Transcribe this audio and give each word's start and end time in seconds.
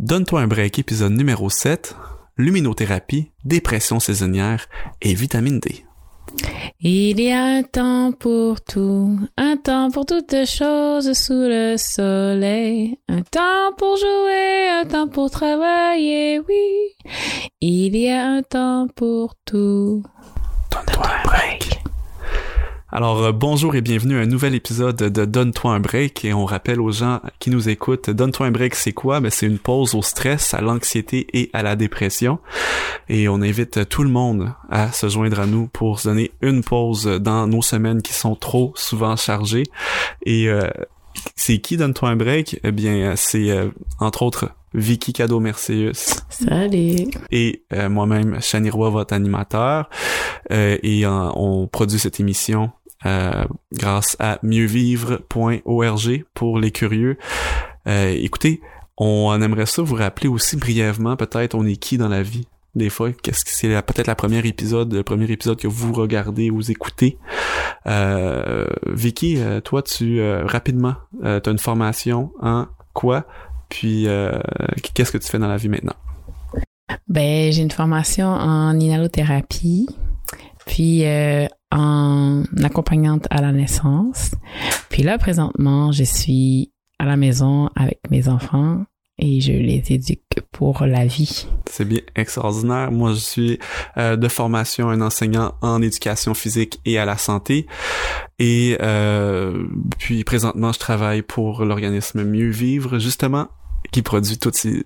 Donne-toi 0.00 0.40
un 0.40 0.46
break, 0.46 0.78
épisode 0.78 1.12
numéro 1.12 1.50
7, 1.50 1.94
luminothérapie, 2.38 3.32
dépression 3.44 4.00
saisonnière 4.00 4.66
et 5.02 5.12
vitamine 5.12 5.60
D. 5.60 5.84
Il 6.80 7.20
y 7.20 7.30
a 7.30 7.44
un 7.44 7.62
temps 7.62 8.10
pour 8.18 8.62
tout, 8.62 9.18
un 9.36 9.58
temps 9.58 9.90
pour 9.90 10.06
toutes 10.06 10.46
choses 10.46 11.12
sous 11.12 11.34
le 11.34 11.76
soleil, 11.76 12.98
un 13.10 13.20
temps 13.20 13.74
pour 13.76 13.98
jouer, 13.98 14.70
un 14.70 14.86
temps 14.86 15.06
pour 15.06 15.30
travailler, 15.30 16.40
oui. 16.48 16.96
Il 17.60 17.94
y 17.94 18.08
a 18.08 18.26
un 18.26 18.40
temps 18.40 18.86
pour 18.96 19.34
tout. 19.44 20.02
Donne-toi 20.70 21.04
un 21.04 21.28
break. 21.28 21.69
Alors 22.92 23.22
euh, 23.22 23.30
bonjour 23.30 23.76
et 23.76 23.82
bienvenue 23.82 24.18
à 24.18 24.22
un 24.22 24.26
nouvel 24.26 24.52
épisode 24.56 24.96
de 24.96 25.24
Donne-toi 25.24 25.72
un 25.72 25.78
break 25.78 26.24
et 26.24 26.34
on 26.34 26.44
rappelle 26.44 26.80
aux 26.80 26.90
gens 26.90 27.20
qui 27.38 27.50
nous 27.50 27.68
écoutent, 27.68 28.10
Donne-toi 28.10 28.46
un 28.46 28.50
break 28.50 28.74
c'est 28.74 28.92
quoi? 28.92 29.20
Ben 29.20 29.30
c'est 29.30 29.46
une 29.46 29.60
pause 29.60 29.94
au 29.94 30.02
stress, 30.02 30.54
à 30.54 30.60
l'anxiété 30.60 31.28
et 31.32 31.50
à 31.52 31.62
la 31.62 31.76
dépression 31.76 32.40
et 33.08 33.28
on 33.28 33.42
invite 33.42 33.88
tout 33.88 34.02
le 34.02 34.10
monde 34.10 34.52
à 34.70 34.90
se 34.90 35.08
joindre 35.08 35.38
à 35.38 35.46
nous 35.46 35.68
pour 35.68 36.00
se 36.00 36.08
donner 36.08 36.32
une 36.40 36.64
pause 36.64 37.04
dans 37.04 37.46
nos 37.46 37.62
semaines 37.62 38.02
qui 38.02 38.12
sont 38.12 38.34
trop 38.34 38.72
souvent 38.74 39.14
chargées 39.14 39.66
et 40.26 40.48
euh, 40.48 40.68
c'est 41.36 41.58
qui 41.58 41.76
Donne-toi 41.76 42.08
un 42.08 42.16
break? 42.16 42.58
Eh 42.64 42.72
bien 42.72 43.14
c'est 43.14 43.50
euh, 43.50 43.68
entre 44.00 44.22
autres 44.22 44.50
Vicky 44.74 45.12
Cadeau 45.12 45.40
Merceus. 45.40 46.22
Salut. 46.28 47.10
Et 47.32 47.64
euh, 47.72 47.88
moi-même, 47.88 48.40
Chani 48.40 48.70
Roy, 48.70 48.88
votre 48.90 49.14
animateur. 49.14 49.90
Euh, 50.52 50.78
et 50.82 51.04
on 51.06 51.66
produit 51.66 51.98
cette 51.98 52.20
émission 52.20 52.70
euh, 53.06 53.44
grâce 53.72 54.16
à 54.18 54.38
mieuxvivre.org 54.42 56.24
pour 56.34 56.58
les 56.58 56.70
curieux. 56.70 57.16
Euh, 57.86 58.14
écoutez, 58.18 58.60
on 58.96 59.40
aimerait 59.40 59.66
ça 59.66 59.82
vous 59.82 59.94
rappeler 59.94 60.28
aussi 60.28 60.56
brièvement, 60.56 61.16
peut-être, 61.16 61.54
on 61.54 61.64
est 61.64 61.76
qui 61.76 61.98
dans 61.98 62.08
la 62.08 62.22
vie 62.22 62.46
des 62.74 62.90
fois, 62.90 63.10
qu'est-ce 63.12 63.44
que 63.44 63.50
c'est 63.50 63.68
peut-être 63.82 64.06
la 64.06 64.14
première 64.14 64.46
épisode, 64.46 64.92
le 64.92 65.02
premier 65.02 65.30
épisode 65.30 65.58
que 65.58 65.66
vous 65.66 65.92
regardez 65.92 66.50
ou 66.50 66.56
vous 66.56 66.70
écoutez. 66.70 67.18
Euh, 67.86 68.66
Vicky, 68.86 69.38
euh, 69.38 69.60
toi, 69.60 69.82
tu 69.82 70.22
rapidement, 70.44 70.94
euh, 71.24 71.40
tu 71.40 71.48
as 71.48 71.52
une 71.52 71.58
formation 71.58 72.32
en 72.40 72.66
quoi, 72.92 73.26
puis 73.68 74.06
qu'est-ce 74.94 75.12
que 75.12 75.18
tu 75.18 75.28
fais 75.28 75.38
dans 75.38 75.48
la 75.48 75.56
vie 75.56 75.68
maintenant? 75.68 75.96
Ben, 77.08 77.52
j'ai 77.52 77.62
une 77.62 77.70
formation 77.70 78.28
en 78.28 78.78
inhalothérapie, 78.78 79.88
puis 80.70 81.04
en 81.72 82.44
accompagnante 82.62 83.26
à 83.30 83.40
la 83.42 83.52
naissance. 83.52 84.30
Puis 84.88 85.02
là, 85.02 85.18
présentement, 85.18 85.92
je 85.92 86.04
suis 86.04 86.72
à 86.98 87.04
la 87.04 87.16
maison 87.16 87.68
avec 87.74 87.98
mes 88.10 88.28
enfants 88.28 88.84
et 89.18 89.40
je 89.40 89.52
les 89.52 89.82
éduque 89.90 90.40
pour 90.50 90.86
la 90.86 91.06
vie. 91.06 91.46
C'est 91.70 91.84
bien 91.84 92.00
extraordinaire. 92.16 92.90
Moi, 92.90 93.12
je 93.12 93.18
suis 93.18 93.58
euh, 93.96 94.16
de 94.16 94.28
formation 94.28 94.88
un 94.88 95.00
enseignant 95.00 95.54
en 95.60 95.82
éducation 95.82 96.34
physique 96.34 96.80
et 96.86 96.98
à 96.98 97.04
la 97.04 97.18
santé. 97.18 97.66
Et 98.38 98.78
euh, 98.80 99.66
puis 99.98 100.24
présentement, 100.24 100.72
je 100.72 100.78
travaille 100.78 101.22
pour 101.22 101.64
l'organisme 101.64 102.24
Mieux 102.24 102.50
Vivre, 102.50 102.98
justement 102.98 103.48
qui 103.90 104.02
produit 104.02 104.38
toutes 104.38 104.54
ces, 104.54 104.84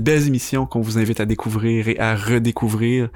belles 0.00 0.26
émissions 0.26 0.66
qu'on 0.66 0.80
vous 0.80 0.98
invite 0.98 1.20
à 1.20 1.26
découvrir 1.26 1.88
et 1.88 1.98
à 1.98 2.16
redécouvrir. 2.16 3.08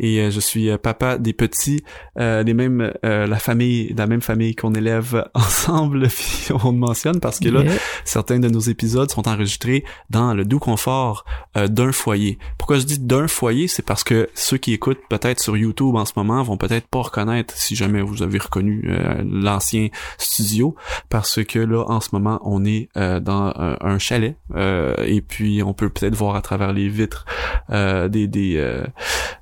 Et 0.00 0.20
euh, 0.20 0.30
je 0.30 0.40
suis 0.40 0.68
euh, 0.68 0.78
papa 0.78 1.18
des 1.18 1.32
petits, 1.32 1.82
euh, 2.18 2.42
des 2.44 2.54
mêmes, 2.54 2.92
la 3.02 3.38
famille, 3.38 3.94
la 3.96 4.06
même 4.06 4.20
famille 4.20 4.54
qu'on 4.54 4.74
élève 4.74 5.28
ensemble, 5.34 6.08
puis 6.08 6.48
on 6.62 6.72
le 6.72 6.78
mentionne 6.78 7.20
parce 7.20 7.38
que 7.38 7.48
là, 7.48 7.62
certains 8.04 8.38
de 8.38 8.48
nos 8.48 8.60
épisodes 8.60 9.10
sont 9.10 9.28
enregistrés 9.28 9.84
dans 10.10 10.34
le 10.34 10.44
doux 10.44 10.58
confort 10.58 11.24
d'un 11.54 11.92
foyer. 11.92 12.38
Pourquoi 12.58 12.78
je 12.78 12.84
dis 12.84 12.98
d'un 12.98 13.28
foyer, 13.28 13.68
c'est 13.68 13.84
parce 13.84 14.04
que 14.04 14.28
ceux 14.34 14.56
qui 14.56 14.72
écoutent 14.72 15.00
peut-être 15.08 15.40
sur 15.40 15.56
YouTube 15.56 15.94
en 15.94 16.04
ce 16.04 16.12
moment 16.16 16.42
vont 16.42 16.56
peut-être 16.56 16.86
pas 16.88 17.02
reconnaître 17.02 17.56
si 17.56 17.76
jamais 17.76 18.02
vous 18.02 18.22
avez 18.22 18.38
reconnu 18.38 18.90
l'ancien 19.24 19.88
studio, 20.18 20.74
parce 21.08 21.42
que 21.44 21.58
là, 21.58 21.84
en 21.88 22.00
ce 22.00 22.10
moment, 22.12 22.40
on 22.44 22.64
est 22.64 22.88
dans 22.94 23.52
un, 23.56 23.98
chalet. 23.98 24.36
Euh, 24.54 24.81
et 25.04 25.20
puis 25.20 25.62
on 25.62 25.74
peut 25.74 25.88
peut-être 25.88 26.14
voir 26.14 26.36
à 26.36 26.42
travers 26.42 26.72
les 26.72 26.88
vitres 26.88 27.24
euh, 27.70 28.08
des 28.08 28.26
des, 28.26 28.56
euh, 28.56 28.84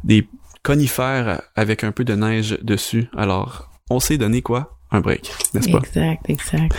des 0.05 0.27
conifères 0.63 1.43
avec 1.57 1.85
un 1.85 1.93
peu 1.93 2.05
de 2.05 2.15
neige 2.15 2.59
dessus. 2.63 3.09
Alors, 3.17 3.71
on 3.91 4.01
s'est 4.01 4.19
donné 4.19 4.43
quoi? 4.43 4.79
Un 4.93 5.01
break, 5.01 5.33
n'est-ce 5.55 5.71
pas? 5.71 5.79
Exact, 5.79 6.29
exact. 6.29 6.77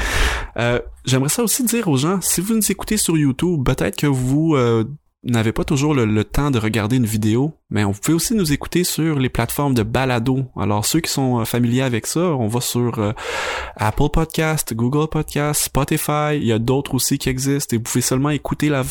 J'aimerais 1.05 1.29
ça 1.29 1.44
aussi 1.44 1.63
dire 1.63 1.88
aux 1.88 1.97
gens, 1.97 2.19
si 2.21 2.41
vous 2.41 2.53
nous 2.53 2.71
écoutez 2.71 2.97
sur 2.97 3.17
YouTube, 3.17 3.63
peut-être 3.63 3.95
que 3.95 4.07
vous 4.07 4.55
n'avez 5.23 5.51
pas 5.51 5.63
toujours 5.63 5.93
le, 5.93 6.23
temps 6.23 6.51
de 6.51 6.57
regarder 6.57 6.97
une 6.97 7.05
vidéo, 7.05 7.53
mais 7.69 7.83
on 7.83 7.93
peut 7.93 8.13
aussi 8.13 8.33
nous 8.33 8.53
écouter 8.53 8.83
sur 8.83 9.19
les 9.19 9.29
plateformes 9.29 9.73
de 9.73 9.83
balado. 9.83 10.45
Alors 10.57 10.85
ceux 10.85 10.99
qui 10.99 11.11
sont 11.11 11.39
euh, 11.39 11.45
familiers 11.45 11.83
avec 11.83 12.07
ça, 12.07 12.19
on 12.19 12.47
va 12.47 12.61
sur 12.61 12.99
euh, 12.99 13.11
Apple 13.75 14.09
Podcast, 14.11 14.73
Google 14.73 15.07
Podcast, 15.07 15.63
Spotify. 15.63 16.35
Il 16.35 16.45
y 16.45 16.51
a 16.51 16.59
d'autres 16.59 16.95
aussi 16.95 17.17
qui 17.17 17.29
existent 17.29 17.75
et 17.75 17.77
vous 17.77 17.83
pouvez 17.83 18.01
seulement 18.01 18.29
écouter 18.29 18.69
la, 18.69 18.83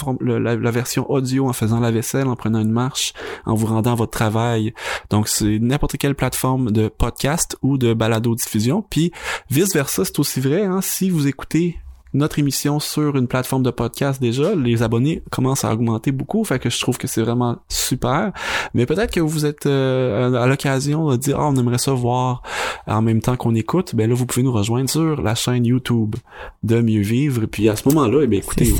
version 0.70 1.10
audio 1.10 1.48
en 1.48 1.52
faisant 1.52 1.80
la 1.80 1.90
vaisselle, 1.90 2.28
en 2.28 2.36
prenant 2.36 2.60
une 2.60 2.70
marche, 2.70 3.12
en 3.44 3.54
vous 3.54 3.66
rendant 3.66 3.92
à 3.92 3.96
votre 3.96 4.12
travail. 4.12 4.72
Donc 5.10 5.28
c'est 5.28 5.58
n'importe 5.58 5.96
quelle 5.96 6.14
plateforme 6.14 6.70
de 6.70 6.88
podcast 6.88 7.56
ou 7.62 7.78
de 7.78 7.92
balado 7.92 8.34
diffusion. 8.34 8.84
Puis 8.88 9.12
vice 9.50 9.74
versa, 9.74 10.04
c'est 10.04 10.18
aussi 10.18 10.40
vrai. 10.40 10.64
Hein, 10.64 10.80
si 10.80 11.10
vous 11.10 11.26
écoutez 11.26 11.78
notre 12.12 12.38
émission 12.38 12.80
sur 12.80 13.16
une 13.16 13.28
plateforme 13.28 13.62
de 13.62 13.70
podcast 13.70 14.20
déjà, 14.20 14.54
les 14.54 14.82
abonnés 14.82 15.22
commencent 15.30 15.64
à 15.64 15.72
augmenter 15.72 16.12
beaucoup, 16.12 16.44
fait 16.44 16.58
que 16.58 16.70
je 16.70 16.80
trouve 16.80 16.98
que 16.98 17.06
c'est 17.06 17.22
vraiment 17.22 17.58
super. 17.68 18.32
Mais 18.74 18.86
peut-être 18.86 19.12
que 19.12 19.20
vous 19.20 19.46
êtes 19.46 19.66
euh, 19.66 20.34
à 20.34 20.46
l'occasion 20.46 21.10
de 21.10 21.16
dire 21.16 21.38
ah 21.38 21.48
on 21.48 21.56
aimerait 21.56 21.78
ça 21.78 21.92
voir 21.92 22.42
en 22.86 23.02
même 23.02 23.20
temps 23.20 23.36
qu'on 23.36 23.54
écoute, 23.54 23.94
ben 23.94 24.08
là 24.08 24.14
vous 24.14 24.26
pouvez 24.26 24.42
nous 24.42 24.52
rejoindre 24.52 24.90
sur 24.90 25.22
la 25.22 25.34
chaîne 25.34 25.64
YouTube 25.64 26.16
de 26.62 26.80
Mieux 26.80 27.02
Vivre. 27.02 27.46
Puis 27.46 27.68
à 27.68 27.76
ce 27.76 27.88
moment-là, 27.88 28.22
eh 28.22 28.26
bien 28.26 28.40
écoutez, 28.40 28.72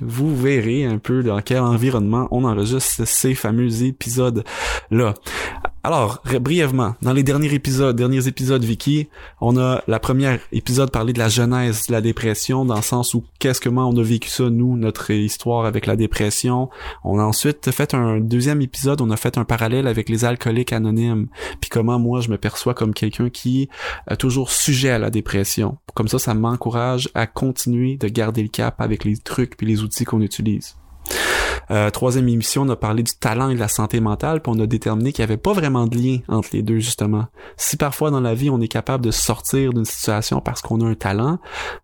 vous, 0.00 0.28
vous 0.28 0.36
verrez 0.36 0.84
un 0.84 0.98
peu 0.98 1.22
dans 1.22 1.40
quel 1.42 1.60
environnement 1.60 2.28
on 2.30 2.44
enregistre 2.44 3.06
ces 3.06 3.34
fameux 3.34 3.82
épisodes 3.82 4.44
là. 4.90 5.14
Alors, 5.86 6.20
brièvement, 6.40 6.96
dans 7.00 7.12
les 7.12 7.22
derniers 7.22 7.54
épisodes, 7.54 7.94
derniers 7.94 8.26
épisodes, 8.26 8.64
Vicky, 8.64 9.06
on 9.40 9.56
a 9.56 9.84
la 9.86 10.00
première 10.00 10.40
épisode 10.50 10.90
parlé 10.90 11.12
de 11.12 11.20
la 11.20 11.28
genèse 11.28 11.86
de 11.86 11.92
la 11.92 12.00
dépression, 12.00 12.64
dans 12.64 12.74
le 12.74 12.82
sens 12.82 13.14
où 13.14 13.22
qu'est-ce 13.38 13.60
que 13.60 13.68
on 13.68 13.96
a 13.96 14.02
vécu 14.02 14.28
ça, 14.28 14.50
nous, 14.50 14.76
notre 14.76 15.12
histoire 15.12 15.64
avec 15.64 15.86
la 15.86 15.94
dépression. 15.94 16.70
On 17.04 17.20
a 17.20 17.22
ensuite 17.22 17.70
fait 17.70 17.94
un 17.94 18.18
deuxième 18.18 18.62
épisode, 18.62 19.00
on 19.00 19.10
a 19.10 19.16
fait 19.16 19.38
un 19.38 19.44
parallèle 19.44 19.86
avec 19.86 20.08
les 20.08 20.24
alcooliques 20.24 20.72
anonymes, 20.72 21.28
puis 21.60 21.70
comment 21.70 22.00
moi 22.00 22.20
je 22.20 22.30
me 22.30 22.36
perçois 22.36 22.74
comme 22.74 22.92
quelqu'un 22.92 23.30
qui 23.30 23.68
est 24.10 24.16
toujours 24.16 24.50
sujet 24.50 24.90
à 24.90 24.98
la 24.98 25.10
dépression. 25.10 25.78
Comme 25.94 26.08
ça, 26.08 26.18
ça 26.18 26.34
m'encourage 26.34 27.10
à 27.14 27.28
continuer 27.28 27.96
de 27.96 28.08
garder 28.08 28.42
le 28.42 28.48
cap 28.48 28.80
avec 28.80 29.04
les 29.04 29.16
trucs 29.18 29.56
puis 29.56 29.68
les 29.68 29.84
outils 29.84 30.04
qu'on 30.04 30.20
utilise. 30.20 30.74
Euh, 31.70 31.90
troisième 31.90 32.28
émission, 32.28 32.62
on 32.62 32.68
a 32.68 32.76
parlé 32.76 33.02
du 33.02 33.12
talent 33.12 33.48
et 33.50 33.54
de 33.54 33.60
la 33.60 33.68
santé 33.68 34.00
mentale, 34.00 34.40
puis 34.40 34.52
on 34.54 34.60
a 34.60 34.66
déterminé 34.66 35.12
qu'il 35.12 35.22
n'y 35.24 35.30
avait 35.30 35.36
pas 35.36 35.52
vraiment 35.52 35.86
de 35.86 35.96
lien 35.96 36.18
entre 36.28 36.50
les 36.52 36.62
deux, 36.62 36.78
justement. 36.78 37.26
Si 37.56 37.76
parfois 37.76 38.10
dans 38.10 38.20
la 38.20 38.34
vie, 38.34 38.50
on 38.50 38.60
est 38.60 38.68
capable 38.68 39.04
de 39.04 39.10
sortir 39.10 39.72
d'une 39.72 39.84
situation 39.84 40.40
parce 40.40 40.62
qu'on 40.62 40.80
a 40.80 40.86
un 40.86 40.94
talent, 40.94 41.38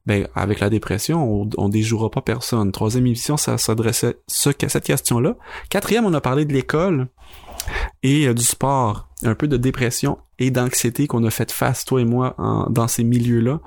ben 0.07 0.29
avec 0.35 0.61
la 0.61 0.71
dépression, 0.71 1.43
on, 1.43 1.49
on 1.57 1.69
déjouera 1.69 2.11
pas 2.11 2.21
personne. 2.21 2.73
Troisième 2.73 3.07
émission, 3.07 3.37
ça 3.37 3.59
s'adressait 3.59 4.17
à 4.63 4.69
cette 4.69 4.85
question-là. 4.85 5.37
Quatrième, 5.69 6.07
on 6.07 6.15
a 6.15 6.21
parlé 6.21 6.45
de 6.45 6.53
l'école 6.53 7.09
et 8.03 8.27
euh, 8.27 8.35
du 8.35 8.45
sport, 8.45 9.09
un 9.25 9.35
peu 9.35 9.49
de 9.49 9.57
dépression 9.57 10.19
et 10.39 10.51
d'anxiété 10.51 11.07
qu'on 11.07 11.25
a 11.25 11.31
fait 11.31 11.53
face, 11.53 11.85
toi 11.85 12.01
et 12.01 12.05
moi, 12.05 12.37
dans 12.71 12.89
ces 12.89 13.05
milieux-là. 13.05 13.61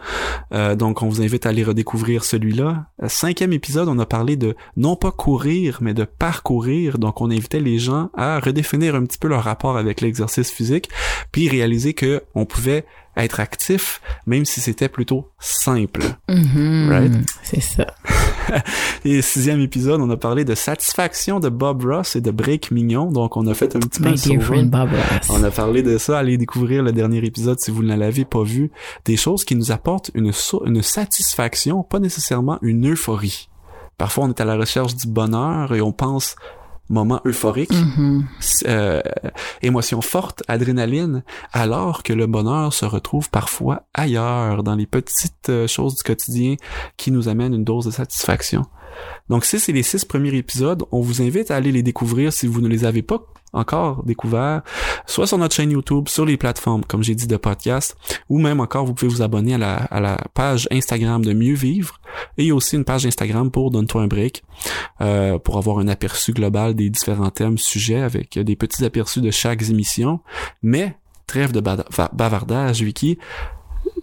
Euh, 0.51 0.75
donc, 0.75 1.01
on 1.01 1.07
vous 1.07 1.21
invite 1.21 1.45
à 1.45 1.49
aller 1.49 1.63
redécouvrir 1.63 2.23
celui-là. 2.23 2.87
Euh, 3.01 3.07
cinquième 3.07 3.53
épisode, 3.53 3.87
on 3.87 3.99
a 3.99 4.05
parlé 4.05 4.35
de 4.35 4.55
non 4.75 4.95
pas 4.95 5.11
courir, 5.11 5.79
mais 5.81 5.93
de 5.93 6.03
parcourir. 6.03 6.97
Donc, 6.97 7.21
on 7.21 7.31
invitait 7.31 7.61
les 7.61 7.79
gens 7.79 8.09
à 8.15 8.39
redéfinir 8.39 8.95
un 8.95 9.05
petit 9.05 9.17
peu 9.17 9.27
leur 9.27 9.43
rapport 9.43 9.77
avec 9.77 10.01
l'exercice 10.01 10.51
physique, 10.51 10.89
puis 11.31 11.47
réaliser 11.47 11.93
que 11.93 12.23
on 12.33 12.45
pouvait 12.45 12.85
être 13.17 13.39
actif, 13.39 14.01
même 14.25 14.43
si 14.43 14.59
c'était 14.59 14.89
plutôt 14.89 15.31
simple. 15.39 16.01
Mm-hmm. 16.27 16.89
right? 16.89 17.13
C'est 17.43 17.61
ça. 17.61 17.87
et 19.05 19.21
sixième 19.21 19.61
épisode, 19.61 20.01
on 20.01 20.09
a 20.09 20.17
parlé 20.17 20.43
de 20.43 20.53
satisfaction 20.53 21.39
de 21.39 21.47
Bob 21.49 21.85
Ross 21.85 22.15
et 22.15 22.21
de 22.21 22.31
Break 22.31 22.71
Mignon. 22.71 23.11
Donc, 23.11 23.37
on 23.37 23.47
a 23.47 23.53
fait 23.53 23.75
un 23.75 23.79
petit 23.79 24.01
peu 24.01 24.09
de 24.11 24.63
Bob 24.65 24.89
Ross. 24.89 25.29
On 25.29 25.43
a 25.45 25.51
parlé 25.51 25.83
de 25.83 25.97
ça. 25.97 26.17
Allez 26.17 26.37
découvrir 26.37 26.83
le 26.83 26.91
dernier 26.91 27.19
épisode 27.23 27.59
si 27.59 27.71
vous 27.71 27.83
ne 27.83 27.95
l'avez 27.95 28.25
pas 28.25 28.43
vu. 28.43 28.71
Des 29.05 29.15
choses 29.15 29.45
qui 29.45 29.55
nous 29.55 29.71
apportent 29.71 30.11
une, 30.15 30.31
une 30.65 30.81
satisfaction, 30.81 31.83
pas 31.83 31.99
nécessairement 31.99 32.57
une 32.61 32.91
euphorie. 32.91 33.49
Parfois, 33.97 34.25
on 34.25 34.29
est 34.29 34.41
à 34.41 34.45
la 34.45 34.57
recherche 34.57 34.95
du 34.95 35.07
bonheur 35.07 35.73
et 35.73 35.81
on 35.81 35.91
pense 35.91 36.35
moment 36.89 37.19
euphorique, 37.25 37.71
Mhm. 37.73 38.25
euh, 38.67 39.01
émotion 39.63 40.01
forte, 40.01 40.43
adrénaline, 40.47 41.23
alors 41.51 42.03
que 42.03 42.13
le 42.13 42.27
bonheur 42.27 42.73
se 42.73 42.85
retrouve 42.85 43.29
parfois 43.31 43.83
ailleurs, 43.95 44.61
dans 44.61 44.75
les 44.75 44.85
petites 44.85 45.49
euh, 45.49 45.65
choses 45.67 45.95
du 45.95 46.03
quotidien 46.03 46.55
qui 46.97 47.09
nous 47.09 47.27
amènent 47.27 47.55
une 47.55 47.63
dose 47.63 47.85
de 47.85 47.91
satisfaction. 47.91 48.63
Donc 49.29 49.45
si 49.45 49.59
c'est 49.59 49.71
les 49.71 49.81
six 49.83 50.05
premiers 50.05 50.35
épisodes, 50.35 50.83
on 50.91 51.01
vous 51.01 51.21
invite 51.23 51.49
à 51.49 51.55
aller 51.55 51.71
les 51.71 51.81
découvrir 51.83 52.31
si 52.31 52.45
vous 52.45 52.61
ne 52.61 52.67
les 52.67 52.85
avez 52.85 53.01
pas 53.01 53.19
encore 53.53 54.03
découverts, 54.03 54.61
soit 55.05 55.27
sur 55.27 55.37
notre 55.37 55.55
chaîne 55.55 55.71
YouTube, 55.71 56.07
sur 56.07 56.25
les 56.25 56.37
plateformes, 56.37 56.83
comme 56.83 57.03
j'ai 57.03 57.15
dit, 57.15 57.27
de 57.27 57.37
podcast, 57.37 57.95
ou 58.29 58.39
même 58.39 58.59
encore, 58.59 58.85
vous 58.85 58.93
pouvez 58.93 59.11
vous 59.11 59.21
abonner 59.21 59.55
à 59.55 59.57
la, 59.57 59.75
à 59.75 59.99
la 59.99 60.17
page 60.33 60.67
Instagram 60.71 61.23
de 61.23 61.33
Mieux 61.33 61.53
Vivre, 61.53 61.99
et 62.37 62.51
aussi 62.51 62.75
une 62.75 62.85
page 62.85 63.05
Instagram 63.05 63.51
pour 63.51 63.71
Donne-toi 63.71 64.01
un 64.01 64.07
break, 64.07 64.43
euh, 65.01 65.39
pour 65.39 65.57
avoir 65.57 65.79
un 65.79 65.87
aperçu 65.87 66.33
global 66.33 66.75
des 66.75 66.89
différents 66.89 67.31
thèmes, 67.31 67.57
sujets, 67.57 68.01
avec 68.01 68.37
des 68.37 68.55
petits 68.55 68.83
aperçus 68.83 69.21
de 69.21 69.31
chaque 69.31 69.61
émission. 69.63 70.19
Mais, 70.61 70.97
trêve 71.27 71.51
de 71.51 71.61
bavardage, 71.61 72.81
Vicky, 72.81 73.17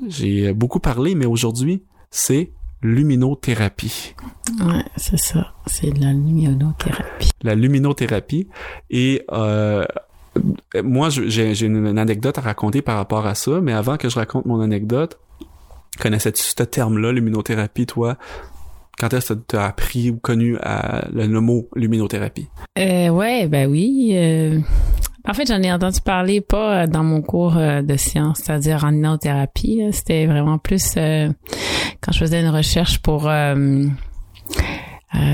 j'ai 0.08 0.52
beaucoup 0.52 0.80
parlé, 0.80 1.14
mais 1.14 1.26
aujourd'hui, 1.26 1.82
c'est 2.10 2.52
luminothérapie. 2.82 4.14
Ouais, 4.61 4.82
c'est 4.96 5.19
ça. 5.19 5.52
C'est 5.67 5.90
de 5.90 6.00
la 6.00 6.12
luminothérapie. 6.12 7.31
La 7.43 7.55
luminothérapie. 7.55 8.49
Et 8.90 9.25
euh, 9.32 9.84
moi, 10.82 11.08
j'ai 11.11 11.64
une, 11.64 11.99
anecdote 11.99 12.38
à 12.38 12.40
raconter 12.40 12.82
par 12.82 12.96
rapport 12.96 13.26
à 13.26 13.34
ça, 13.34 13.61
mais 13.61 13.73
avant 13.73 13.96
que 13.96 14.08
je 14.08 14.17
raconte 14.17 14.46
mon 14.46 14.61
anecdote, 14.61 15.19
connaissais-tu 16.00 16.43
ce 16.43 16.62
terme-là, 16.62 17.12
luminothérapie, 17.12 17.87
toi? 17.87 18.17
Quand 18.99 19.12
est-ce 19.14 19.32
que 19.32 19.40
tu 19.49 19.56
as 19.56 19.64
appris 19.67 20.11
ou 20.11 20.17
connu 20.17 20.56
à- 20.61 21.06
le, 21.12 21.26
le 21.26 21.40
mot 21.40 21.69
luminothérapie? 21.75 22.49
Euh, 22.78 23.08
ouais, 23.08 23.46
ben 23.49 23.70
oui. 23.70 24.11
euh, 24.14 24.58
En 25.28 25.34
fait, 25.34 25.46
j'en 25.46 25.62
ai 25.62 25.72
entendu 25.72 26.00
parler 26.00 26.40
pas 26.40 26.82
euh, 26.82 26.86
dans 26.86 27.04
mon 27.04 27.22
cours 27.22 27.56
euh, 27.56 27.82
de 27.82 27.96
sciences, 27.96 28.40
c'est-à-dire 28.40 28.84
en 28.84 28.92
innothérapie. 28.92 29.76
là. 29.76 29.92
C'était 29.92 30.26
vraiment 30.26 30.58
plus 30.58 30.94
euh, 30.96 31.30
quand 32.00 32.12
je 32.12 32.19
faisais 32.19 32.40
une 32.40 32.48
recherche 32.48 32.98
pour 32.98 33.28
euh, 33.28 33.86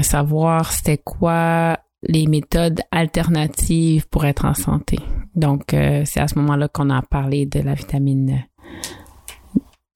savoir 0.03 0.73
c'était 0.73 0.99
quoi 0.99 1.79
les 2.03 2.27
méthodes 2.27 2.81
alternatives 2.91 4.07
pour 4.09 4.27
être 4.27 4.45
en 4.45 4.55
santé. 4.55 4.99
Donc, 5.35 5.65
c'est 5.71 6.21
à 6.21 6.29
ce 6.29 6.37
moment-là 6.39 6.69
qu'on 6.69 6.91
a 6.91 7.03
parlé 7.03 7.47
de 7.47 7.61
la 7.61 7.75
vitamine, 7.75 8.45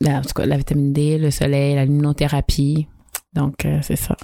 la, 0.01 0.23
la 0.45 0.57
vitamine 0.57 0.93
D, 0.93 1.19
le 1.19 1.31
soleil, 1.31 1.75
la 1.77 1.85
luminothérapie. 1.85 2.89
Donc, 3.35 3.67
c'est 3.83 3.97
ça. 3.97 4.17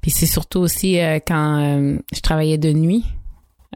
Puis 0.00 0.10
c'est 0.10 0.26
surtout 0.26 0.60
aussi 0.60 0.98
quand 1.26 1.98
je 2.12 2.20
travaillais 2.20 2.58
de 2.58 2.72
nuit. 2.72 3.04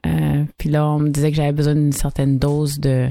Euh, 0.06 0.44
puis 0.56 0.68
là, 0.68 0.86
on 0.88 0.98
me 0.98 1.08
disait 1.10 1.30
que 1.30 1.36
j'avais 1.36 1.52
besoin 1.52 1.74
d'une 1.74 1.92
certaine 1.92 2.38
dose 2.38 2.78
de, 2.80 3.08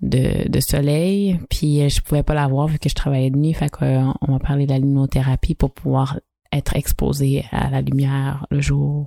de, 0.00 0.48
de 0.48 0.60
soleil. 0.60 1.38
Puis 1.50 1.82
euh, 1.82 1.88
je 1.88 2.00
pouvais 2.00 2.22
pas 2.22 2.34
l'avoir 2.34 2.66
vu 2.68 2.78
que 2.78 2.88
je 2.88 2.94
travaillais 2.94 3.30
de 3.30 3.36
nuit. 3.38 3.54
Fait 3.54 3.70
qu'on 3.70 4.14
on 4.20 4.32
m'a 4.32 4.38
parlé 4.38 4.66
de 4.66 4.72
la 4.72 4.78
luminothérapie 4.78 5.54
pour 5.54 5.70
pouvoir 5.72 6.18
être 6.52 6.76
exposé 6.76 7.44
à 7.50 7.70
la 7.70 7.80
lumière 7.80 8.46
le 8.50 8.60
jour 8.60 9.06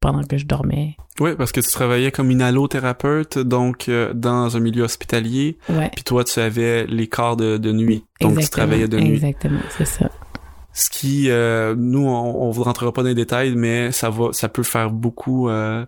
pendant 0.00 0.22
que 0.24 0.38
je 0.38 0.46
dormais. 0.46 0.96
Oui, 1.20 1.32
parce 1.36 1.52
que 1.52 1.60
tu 1.60 1.68
travaillais 1.70 2.10
comme 2.10 2.30
inhalothérapeute, 2.30 3.38
donc 3.38 3.88
euh, 3.90 4.14
dans 4.14 4.56
un 4.56 4.60
milieu 4.60 4.84
hospitalier, 4.84 5.58
Ouais. 5.68 5.90
puis 5.94 6.02
toi, 6.04 6.24
tu 6.24 6.40
avais 6.40 6.86
les 6.86 7.06
quarts 7.06 7.36
de, 7.36 7.58
de 7.58 7.70
nuit. 7.72 8.04
Donc, 8.22 8.38
tu 8.38 8.48
travaillais 8.48 8.88
de 8.88 8.98
nuit. 8.98 9.12
Exactement, 9.12 9.60
c'est 9.76 9.84
ça. 9.84 10.10
Ce 10.80 10.88
qui, 10.88 11.26
euh, 11.28 11.74
nous, 11.76 12.06
on, 12.06 12.42
on 12.46 12.50
vous 12.50 12.62
rentrera 12.62 12.90
pas 12.90 13.02
dans 13.02 13.08
les 13.10 13.14
détails, 13.14 13.54
mais 13.54 13.92
ça 13.92 14.08
va, 14.08 14.28
ça 14.32 14.48
peut 14.48 14.62
faire 14.62 14.88
beaucoup 14.90 15.50
euh, 15.50 15.84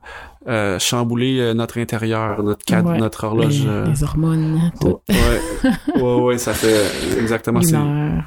euh, 0.49 0.79
chambouler 0.79 1.55
notre 1.55 1.79
intérieur, 1.81 2.43
notre 2.43 2.63
cadre, 2.67 2.91
Ouais. 2.91 2.99
notre 2.99 3.25
horloge. 3.25 3.65
les, 3.65 3.91
les 3.91 4.05
hormones, 4.05 4.71
tout. 4.79 5.01
ouais, 5.09 6.01
ouais, 6.03 6.15
ouais, 6.23 6.37
ça 6.39 6.53
fait 6.53 6.85
exactement. 7.19 7.63
C'est 7.63 7.75
ouais. 7.75 8.19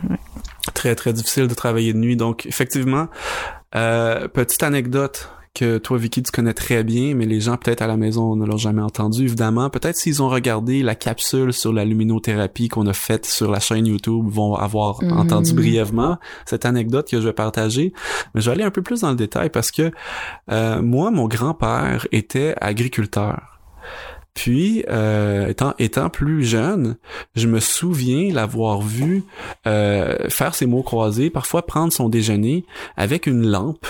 très 0.74 0.96
très 0.96 1.14
difficile 1.14 1.48
de 1.48 1.54
travailler 1.54 1.94
de 1.94 2.00
nuit. 2.00 2.16
Donc, 2.18 2.48
effectivement, 2.48 3.10
petite 3.72 4.64
anecdote 4.64 5.30
que 5.56 5.78
toi, 5.80 5.98
Vicky, 5.98 6.22
tu 6.22 6.32
connais 6.32 6.54
très 6.54 6.84
bien, 6.84 7.16
mais 7.16 7.26
les 7.26 7.40
gens 7.40 7.58
peut-être 7.58 7.82
à 7.82 7.88
la 7.88 7.98
maison 7.98 8.36
ne 8.36 8.46
l'ont 8.46 8.58
jamais 8.58 8.82
entendu, 8.84 9.24
évidemment. 9.24 9.70
Peut-être 9.72 9.96
s'ils 9.96 10.22
ont 10.22 10.30
regardé 10.30 10.84
la 10.84 10.94
capsule 10.94 11.54
sur 11.54 11.74
la 11.74 11.86
luminothérapie 11.86 12.68
qu'on 12.68 12.86
a 12.86 12.94
faite 12.94 13.26
sur 13.26 13.50
la 13.50 13.60
chaîne 13.60 13.88
YouTube, 13.88 14.26
vont 14.28 14.54
avoir 14.56 15.02
Mhm. 15.02 15.18
entendu 15.18 15.54
brièvement 15.54 16.18
cette 16.46 16.66
anecdote 16.66 17.10
que 17.10 17.20
je 17.20 17.26
vais 17.26 17.34
partager. 17.34 17.94
Mais 18.34 18.42
je 18.42 18.50
vais 18.50 18.56
aller 18.56 18.64
un 18.64 18.72
peu 18.72 18.82
plus 18.84 19.02
dans 19.02 19.10
le 19.10 19.16
détail 19.16 19.50
parce 19.50 19.72
que 19.72 19.92
euh, 20.52 20.82
moi, 20.82 21.10
mon 21.10 21.28
grand-père 21.28 22.06
était 22.12 22.54
agriculteur. 22.62 23.60
Puis, 24.34 24.84
euh, 24.90 25.48
étant, 25.48 25.74
étant 25.80 26.10
plus 26.10 26.44
jeune, 26.44 26.98
je 27.36 27.48
me 27.48 27.62
souviens 27.62 28.34
l'avoir 28.34 28.82
vu 28.82 29.24
euh, 29.66 30.28
faire 30.28 30.54
ses 30.56 30.66
mots 30.66 30.84
croisés, 30.84 31.30
parfois 31.30 31.66
prendre 31.66 31.94
son 31.94 32.10
déjeuner 32.10 32.66
avec 32.98 33.28
une 33.28 33.48
lampe, 33.48 33.88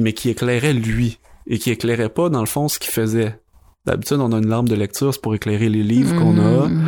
mais 0.00 0.12
qui 0.12 0.30
éclairait 0.30 0.72
lui 0.72 1.18
et 1.46 1.58
qui 1.58 1.70
éclairait 1.70 2.08
pas 2.08 2.28
dans 2.28 2.40
le 2.40 2.46
fond 2.46 2.68
ce 2.68 2.78
qu'il 2.78 2.90
faisait. 2.90 3.40
D'habitude, 3.86 4.18
on 4.20 4.32
a 4.32 4.36
une 4.38 4.46
lampe 4.48 4.68
de 4.68 4.74
lecture, 4.74 5.12
c'est 5.14 5.22
pour 5.22 5.34
éclairer 5.34 5.68
les 5.70 5.82
livres 5.82 6.14
qu'on 6.16 6.36
a. 6.38 6.68
Mhm. 6.68 6.84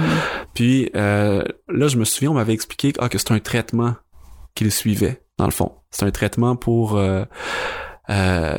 Puis 0.55 0.91
euh, 0.94 1.43
là, 1.69 1.88
je 1.88 1.97
me 1.97 2.05
souviens, 2.05 2.31
on 2.31 2.35
m'avait 2.35 2.53
expliqué 2.53 2.93
ah, 2.99 3.09
que 3.09 3.17
c'est 3.19 3.32
un 3.32 3.38
traitement 3.41 3.94
qu'il 4.55 4.70
suivait, 4.70 5.23
dans 5.38 5.47
le 5.47 5.53
fond. 5.53 5.73
C'est 5.91 6.05
un 6.05 6.11
traitement 6.11 6.55
pour 6.56 6.97
euh, 6.99 7.25
euh, 8.11 8.59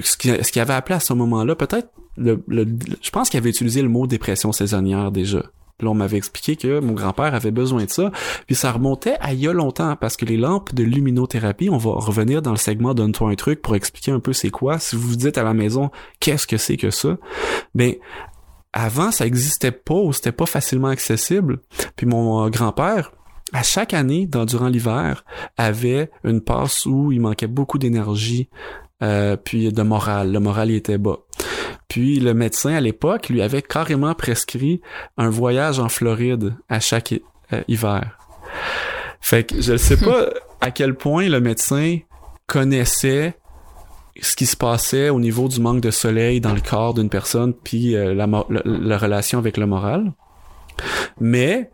ce 0.00 0.16
qu'il 0.16 0.62
avait 0.62 0.72
appelé 0.74 0.94
à 0.96 1.00
ce 1.00 1.12
moment-là, 1.12 1.54
peut-être 1.54 1.88
le, 2.16 2.42
le- 2.48 2.66
je 3.02 3.10
pense 3.10 3.28
qu'il 3.30 3.38
avait 3.38 3.50
utilisé 3.50 3.82
le 3.82 3.88
mot 3.88 4.06
dépression 4.06 4.52
saisonnière 4.52 5.10
déjà. 5.12 5.42
Là, 5.80 5.90
on 5.90 5.94
m'avait 5.94 6.16
expliqué 6.16 6.56
que 6.56 6.80
mon 6.80 6.92
grand-père 6.92 7.34
avait 7.34 7.50
besoin 7.50 7.84
de 7.84 7.90
ça. 7.90 8.10
Puis 8.46 8.54
ça 8.54 8.72
remontait 8.72 9.16
à 9.20 9.32
il 9.32 9.40
y 9.40 9.48
a 9.48 9.52
longtemps, 9.52 9.94
parce 9.96 10.16
que 10.16 10.24
les 10.24 10.36
lampes 10.36 10.74
de 10.74 10.82
luminothérapie, 10.82 11.70
on 11.70 11.78
va 11.78 11.90
revenir 11.92 12.42
dans 12.42 12.50
le 12.50 12.56
segment 12.56 12.94
Donne-toi 12.94 13.30
un 13.30 13.34
truc 13.34 13.62
pour 13.62 13.76
expliquer 13.76 14.10
un 14.10 14.20
peu 14.20 14.32
c'est 14.32 14.50
quoi. 14.50 14.78
Si 14.78 14.96
vous 14.96 15.08
vous 15.08 15.16
dites 15.16 15.38
à 15.38 15.44
la 15.44 15.54
maison, 15.54 15.90
qu'est-ce 16.20 16.46
que 16.46 16.56
c'est 16.56 16.76
que 16.76 16.90
ça? 16.90 17.16
Ben, 17.74 17.94
avant, 18.72 19.10
ça 19.10 19.26
existait 19.26 19.72
pas 19.72 19.94
ou 19.94 20.12
c'était 20.12 20.32
pas 20.32 20.46
facilement 20.46 20.88
accessible. 20.88 21.60
Puis 21.96 22.06
mon 22.06 22.44
euh, 22.44 22.50
grand-père, 22.50 23.12
à 23.52 23.62
chaque 23.62 23.94
année, 23.94 24.26
dans, 24.26 24.44
durant 24.44 24.68
l'hiver, 24.68 25.24
avait 25.56 26.10
une 26.24 26.40
passe 26.40 26.86
où 26.86 27.12
il 27.12 27.20
manquait 27.20 27.46
beaucoup 27.46 27.78
d'énergie, 27.78 28.48
euh, 29.02 29.36
puis 29.36 29.72
de 29.72 29.82
morale. 29.82 30.32
Le 30.32 30.40
moral, 30.40 30.70
il 30.70 30.76
était 30.76 30.98
bas. 30.98 31.18
Puis 31.88 32.20
le 32.20 32.34
médecin, 32.34 32.74
à 32.74 32.80
l'époque, 32.80 33.28
lui 33.28 33.40
avait 33.42 33.62
carrément 33.62 34.14
prescrit 34.14 34.80
un 35.16 35.30
voyage 35.30 35.78
en 35.78 35.88
Floride 35.88 36.54
à 36.68 36.80
chaque 36.80 37.14
euh, 37.52 37.62
hiver. 37.68 38.18
Fait 39.20 39.44
que 39.44 39.60
je 39.60 39.72
ne 39.72 39.76
sais 39.78 39.96
pas 39.96 40.26
à 40.60 40.70
quel 40.70 40.94
point 40.94 41.28
le 41.28 41.40
médecin 41.40 41.98
connaissait 42.46 43.34
ce 44.20 44.34
qui 44.34 44.46
se 44.46 44.56
passait 44.56 45.10
au 45.10 45.20
niveau 45.20 45.48
du 45.48 45.60
manque 45.60 45.80
de 45.80 45.90
soleil 45.92 46.40
dans 46.40 46.52
le 46.54 46.60
corps 46.60 46.92
d'une 46.94 47.08
personne, 47.08 47.54
puis 47.54 47.94
euh, 47.96 48.14
la, 48.14 48.26
mo- 48.26 48.46
la- 48.50 48.62
la 48.64 48.98
relation 48.98 49.38
avec 49.38 49.56
le 49.56 49.66
moral. 49.66 50.12
Mais, 51.20 51.70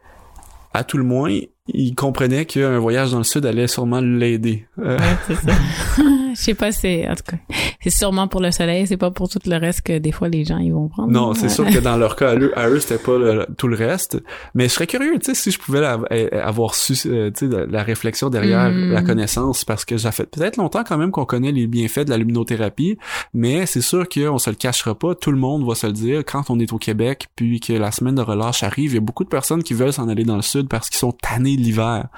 à 0.74 0.84
tout 0.84 0.98
le 0.98 1.04
moins, 1.04 1.38
il 1.68 1.94
comprenait 1.94 2.44
qu'un 2.44 2.78
voyage 2.78 3.12
dans 3.12 3.18
le 3.18 3.24
sud 3.24 3.46
allait 3.46 3.66
sûrement 3.68 4.00
l'aider. 4.00 4.66
Euh, 4.78 4.98
Ouais, 4.98 5.16
c'est 5.26 5.34
ça. 5.36 5.52
Je 6.34 6.40
sais 6.40 6.54
pas, 6.54 6.72
c'est 6.72 7.08
en 7.08 7.14
tout 7.14 7.22
cas, 7.28 7.36
c'est 7.84 7.90
sûrement 7.90 8.28
pour 8.28 8.40
le 8.40 8.50
soleil, 8.50 8.86
c'est 8.86 8.96
pas 8.96 9.10
pour 9.10 9.28
tout 9.28 9.38
le 9.46 9.56
reste 9.56 9.82
que 9.82 9.98
des 9.98 10.10
fois 10.10 10.28
les 10.28 10.44
gens 10.44 10.56
ils 10.58 10.72
vont 10.72 10.88
prendre. 10.88 11.12
Non, 11.12 11.34
c'est 11.34 11.48
sûr 11.50 11.66
que 11.68 11.78
dans 11.78 11.96
leur 11.98 12.16
cas, 12.16 12.30
à 12.30 12.36
eux, 12.36 12.52
à 12.58 12.68
eux, 12.68 12.80
c'était 12.80 12.98
pas 13.02 13.18
le- 13.18 13.46
tout 13.58 13.68
le 13.68 13.76
reste. 13.76 14.22
Mais 14.54 14.64
je 14.64 14.70
serais 14.74 14.86
curieux, 14.86 15.18
tu 15.18 15.26
sais, 15.26 15.34
si 15.34 15.50
je 15.50 15.58
pouvais 15.58 15.80
la- 15.82 16.00
euh, 16.10 16.28
avoir 16.42 16.74
su, 16.74 16.94
euh, 17.06 17.30
tu 17.30 17.46
sais, 17.48 17.54
la, 17.54 17.66
la 17.66 17.82
réflexion 17.82 18.30
derrière 18.30 18.70
Mm. 18.70 18.90
la 18.92 19.02
connaissance, 19.02 19.64
parce 19.66 19.84
que 19.84 19.98
ça 19.98 20.10
fait 20.12 20.24
peut-être 20.24 20.56
longtemps 20.56 20.82
quand 20.82 20.96
même 20.96 21.10
qu'on 21.10 21.26
connaît 21.26 21.52
les 21.52 21.66
bienfaits 21.66 22.00
de 22.06 22.10
la 22.10 22.16
luminothérapie, 22.16 22.96
mais 23.34 23.66
c'est 23.66 23.82
sûr 23.82 24.08
qu'on 24.08 24.38
se 24.38 24.48
le 24.50 24.56
cachera 24.56 24.94
pas. 24.98 25.14
Tout 25.14 25.30
le 25.30 25.38
monde 25.38 25.66
va 25.66 25.74
se 25.74 25.86
le 25.86 25.92
dire 25.92 26.22
quand 26.24 26.48
on 26.50 26.58
est 26.58 26.72
au 26.72 26.78
Québec, 26.78 27.26
puis 27.36 27.60
que 27.60 27.72
la 27.74 27.90
semaine 27.90 28.14
de 28.14 28.22
relâche 28.22 28.62
arrive. 28.62 28.92
Il 28.92 28.94
y 28.94 28.98
a 28.98 29.00
beaucoup 29.00 29.24
de 29.24 29.28
personnes 29.28 29.62
qui 29.62 29.74
veulent 29.74 29.92
s'en 29.92 30.08
aller 30.08 30.24
dans 30.24 30.36
le 30.36 30.42
sud 30.42 30.68
parce 30.68 30.88
qu'ils 30.88 30.98
sont 30.98 31.12
tannés 31.12 31.56
de 31.56 31.62
l'hiver. 31.62 32.08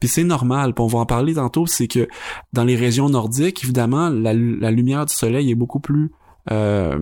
Puis 0.00 0.08
c'est 0.08 0.24
normal. 0.24 0.72
Puis 0.74 0.82
on 0.82 0.86
va 0.86 1.00
en 1.00 1.06
parler 1.06 1.34
tantôt. 1.34 1.66
C'est 1.66 1.86
que 1.88 2.08
dans 2.52 2.64
les 2.64 2.76
régions 2.76 3.08
nordiques, 3.08 3.62
évidemment, 3.64 4.08
la, 4.08 4.32
la 4.34 4.70
lumière 4.70 5.01
du 5.04 5.14
soleil 5.14 5.50
est 5.50 5.54
beaucoup 5.56 5.80
plus 5.80 6.10
euh, 6.50 6.98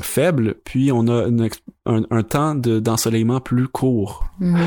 faible, 0.00 0.56
puis 0.64 0.90
on 0.92 1.06
a 1.08 1.26
un, 1.86 2.22
temps 2.22 2.54
de- 2.54 2.80
d'ensoleillement 2.80 3.40
plus 3.40 3.68
court. 3.68 4.24
Mhm. 4.40 4.58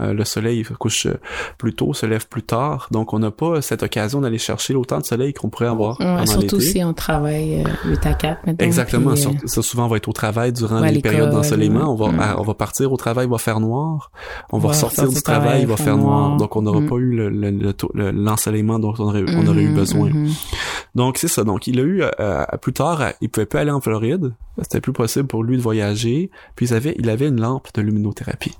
Euh, 0.00 0.12
le 0.12 0.24
soleil 0.24 0.64
couche 0.78 1.06
euh, 1.06 1.14
plus 1.58 1.74
tôt, 1.74 1.94
se 1.94 2.06
lève 2.06 2.26
plus 2.28 2.42
tard, 2.42 2.88
donc 2.90 3.12
on 3.12 3.18
n'a 3.18 3.30
pas 3.30 3.62
cette 3.62 3.82
occasion 3.82 4.20
d'aller 4.20 4.38
chercher 4.38 4.74
autant 4.74 4.98
de 4.98 5.04
soleil 5.04 5.32
qu'on 5.34 5.48
pourrait 5.50 5.66
avoir 5.68 5.98
Ouais, 6.00 6.06
pendant 6.06 6.26
surtout 6.26 6.60
si 6.60 6.82
on 6.82 6.92
travaille 6.94 7.62
euh, 7.62 7.88
8 7.90 8.06
à 8.06 8.14
4 8.14 8.46
maintenant. 8.46 8.66
Exactement. 8.66 9.12
puis, 9.14 9.24
euh, 9.26 9.46
ça, 9.46 9.62
souvent, 9.62 9.84
on 9.86 9.88
va 9.88 9.96
être 9.98 10.08
au 10.08 10.12
travail 10.12 10.52
durant 10.52 10.80
Ouais, 10.80 10.92
les 10.92 11.00
périodes 11.00 11.30
d'ensoleillement. 11.30 11.92
On 11.92 11.96
va, 11.96 12.12
mm. 12.12 12.20
à- 12.20 12.40
on 12.40 12.42
va 12.42 12.54
partir 12.54 12.92
au 12.92 12.96
travail, 12.96 13.26
il 13.26 13.30
va 13.30 13.38
faire 13.38 13.60
noir. 13.60 14.10
On 14.52 14.58
va 14.58 14.68
ressortir 14.70 15.08
du 15.08 15.20
travail, 15.22 15.62
il 15.62 15.66
va 15.68 15.76
faire 15.76 15.96
noir. 15.96 16.36
Donc, 16.36 16.56
on 16.56 16.62
n'aura 16.62 16.80
Mm. 16.80 16.88
pas 16.88 16.96
eu 16.96 17.14
le- 17.14 17.28
le- 17.30 17.50
le 17.50 17.72
taux- 17.72 17.90
le- 17.94 18.10
l'ensoleillement 18.10 18.78
dont 18.78 18.94
on 18.98 19.04
aurait, 19.04 19.24
on 19.28 19.46
aurait 19.46 19.62
eu 19.62 19.68
mhm, 19.68 19.74
besoin. 19.74 20.10
mhm. 20.10 20.30
Donc 20.94 21.18
c'est 21.18 21.28
ça. 21.28 21.42
Donc 21.44 21.66
il 21.66 21.80
a 21.80 21.82
eu 21.82 22.02
euh, 22.20 22.44
plus 22.62 22.72
tard, 22.72 23.02
il 23.20 23.28
pouvait 23.28 23.46
pas 23.46 23.60
aller 23.60 23.70
en 23.72 23.80
Floride, 23.80 24.32
c'était 24.62 24.80
plus 24.80 24.92
possible 24.92 25.26
pour 25.26 25.42
lui 25.42 25.56
de 25.56 25.62
voyager. 25.62 26.30
Puis 26.56 26.66
il 26.68 26.74
avait, 26.74 26.94
il 26.98 27.10
avait 27.10 27.26
une 27.28 27.40
lampe 27.40 27.68
de 27.74 27.82
luminothérapie. 27.82 28.54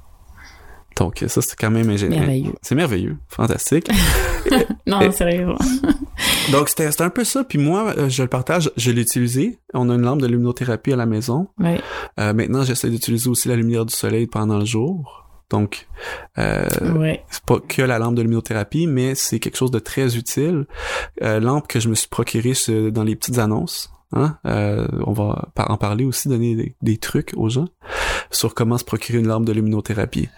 Donc 0.96 1.24
ça 1.26 1.42
c'est 1.42 1.56
quand 1.56 1.70
même 1.70 1.90
ingénieux. 1.90 2.18
Merveilleux. 2.18 2.54
C'est 2.62 2.74
merveilleux, 2.74 3.16
fantastique. 3.28 3.88
non, 4.86 5.10
sérieux. 5.10 5.48
Donc 6.52 6.68
c'était 6.68 7.02
un 7.02 7.10
peu 7.10 7.24
ça. 7.24 7.44
Puis 7.44 7.58
moi, 7.58 7.94
euh, 7.96 8.08
je 8.08 8.22
le 8.22 8.28
partage, 8.28 8.70
je 8.76 8.90
l'ai 8.90 9.02
utilisé. 9.02 9.58
On 9.72 9.90
a 9.90 9.94
une 9.94 10.02
lampe 10.02 10.20
de 10.20 10.26
luminothérapie 10.26 10.92
à 10.92 10.96
la 10.96 11.06
maison. 11.06 11.48
Ouais. 11.58 11.80
Euh, 12.20 12.32
maintenant, 12.32 12.62
j'essaie 12.64 12.90
d'utiliser 12.90 13.28
aussi 13.28 13.48
la 13.48 13.56
lumière 13.56 13.86
du 13.86 13.94
soleil 13.94 14.26
pendant 14.26 14.58
le 14.58 14.64
jour. 14.64 15.24
Donc, 15.50 15.86
euh, 16.38 16.66
ouais. 16.96 17.22
c'est 17.30 17.44
pas 17.44 17.58
que 17.60 17.82
la 17.82 17.98
lampe 17.98 18.14
de 18.14 18.22
luminothérapie, 18.22 18.86
mais 18.86 19.14
c'est 19.14 19.38
quelque 19.38 19.56
chose 19.56 19.70
de 19.70 19.78
très 19.78 20.16
utile. 20.16 20.66
Euh, 21.22 21.38
lampe 21.38 21.68
que 21.68 21.80
je 21.80 21.88
me 21.88 21.94
suis 21.94 22.08
procurée 22.08 22.54
dans 22.90 23.04
les 23.04 23.14
petites 23.14 23.38
annonces. 23.38 23.93
Hein? 24.14 24.38
Euh, 24.46 24.86
on 25.06 25.12
va 25.12 25.48
en 25.56 25.76
parler 25.76 26.04
aussi, 26.04 26.28
donner 26.28 26.54
des, 26.54 26.76
des, 26.80 26.98
trucs 26.98 27.32
aux 27.36 27.48
gens 27.48 27.68
sur 28.30 28.54
comment 28.54 28.78
se 28.78 28.84
procurer 28.84 29.18
une 29.18 29.26
lampe 29.26 29.44
de 29.44 29.52
luminothérapie. 29.52 30.28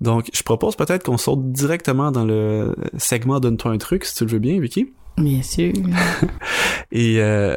Donc, 0.00 0.30
je 0.32 0.42
propose 0.42 0.74
peut-être 0.74 1.04
qu'on 1.04 1.18
saute 1.18 1.52
directement 1.52 2.10
dans 2.10 2.24
le 2.24 2.74
segment 2.96 3.38
Donne-toi 3.38 3.72
un 3.72 3.78
truc, 3.78 4.04
si 4.04 4.14
tu 4.14 4.24
le 4.24 4.30
veux 4.30 4.38
bien, 4.38 4.58
Vicky. 4.58 4.92
Bien 5.18 5.42
sûr. 5.42 5.72
Et 6.92 7.20
euh, 7.20 7.56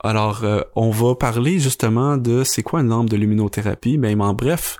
alors, 0.00 0.42
euh, 0.42 0.62
on 0.74 0.90
va 0.90 1.14
parler 1.14 1.58
justement 1.58 2.16
de 2.16 2.42
c'est 2.42 2.62
quoi 2.62 2.80
une 2.80 2.88
lampe 2.88 3.10
de 3.10 3.16
luminothérapie. 3.16 3.98
Ben, 3.98 4.18
en 4.22 4.32
bref, 4.32 4.78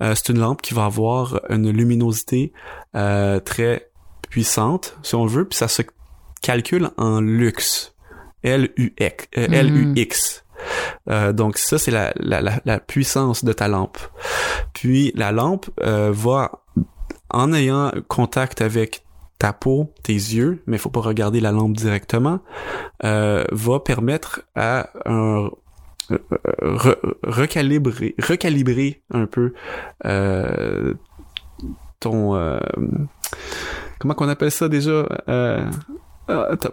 c'est 0.00 0.30
une 0.30 0.38
lampe 0.38 0.62
qui 0.62 0.72
va 0.72 0.86
avoir 0.86 1.40
une 1.50 1.70
luminosité 1.70 2.52
très 2.94 3.90
puissante, 4.30 4.96
si 5.02 5.14
on 5.14 5.26
veut, 5.26 5.46
puis 5.46 5.58
ça 5.58 5.68
se 5.68 5.82
calcule 6.40 6.90
en 6.96 7.20
lux. 7.20 7.94
L-U-X. 8.42 9.28
Euh, 9.38 9.48
Mm. 9.48 9.54
L-U-X. 9.54 10.44
Euh, 11.08 11.32
donc 11.32 11.56
ça, 11.56 11.78
c'est 11.78 11.90
la, 11.90 12.12
la, 12.16 12.40
la, 12.42 12.60
la 12.64 12.78
puissance 12.80 13.44
de 13.44 13.52
ta 13.52 13.66
lampe. 13.68 13.98
Puis 14.74 15.12
la 15.14 15.32
lampe 15.32 15.66
euh, 15.82 16.10
va, 16.12 16.62
en 17.30 17.52
ayant 17.52 17.92
contact 18.08 18.60
avec 18.60 19.02
ta 19.38 19.54
peau, 19.54 19.90
tes 20.02 20.12
yeux, 20.12 20.62
mais 20.66 20.76
il 20.76 20.78
faut 20.78 20.90
pas 20.90 21.00
regarder 21.00 21.40
la 21.40 21.50
lampe 21.50 21.72
directement, 21.74 22.40
euh, 23.04 23.44
va 23.52 23.80
permettre 23.80 24.42
à 24.54 24.90
un 25.06 25.48
re, 26.60 26.96
recalibrer, 27.22 28.14
recalibrer 28.18 29.00
un 29.12 29.24
peu 29.24 29.54
euh, 30.04 30.92
ton 32.00 32.34
euh, 32.34 32.58
comment 33.98 34.12
qu'on 34.14 34.28
appelle 34.28 34.50
ça 34.50 34.68
déjà 34.68 35.06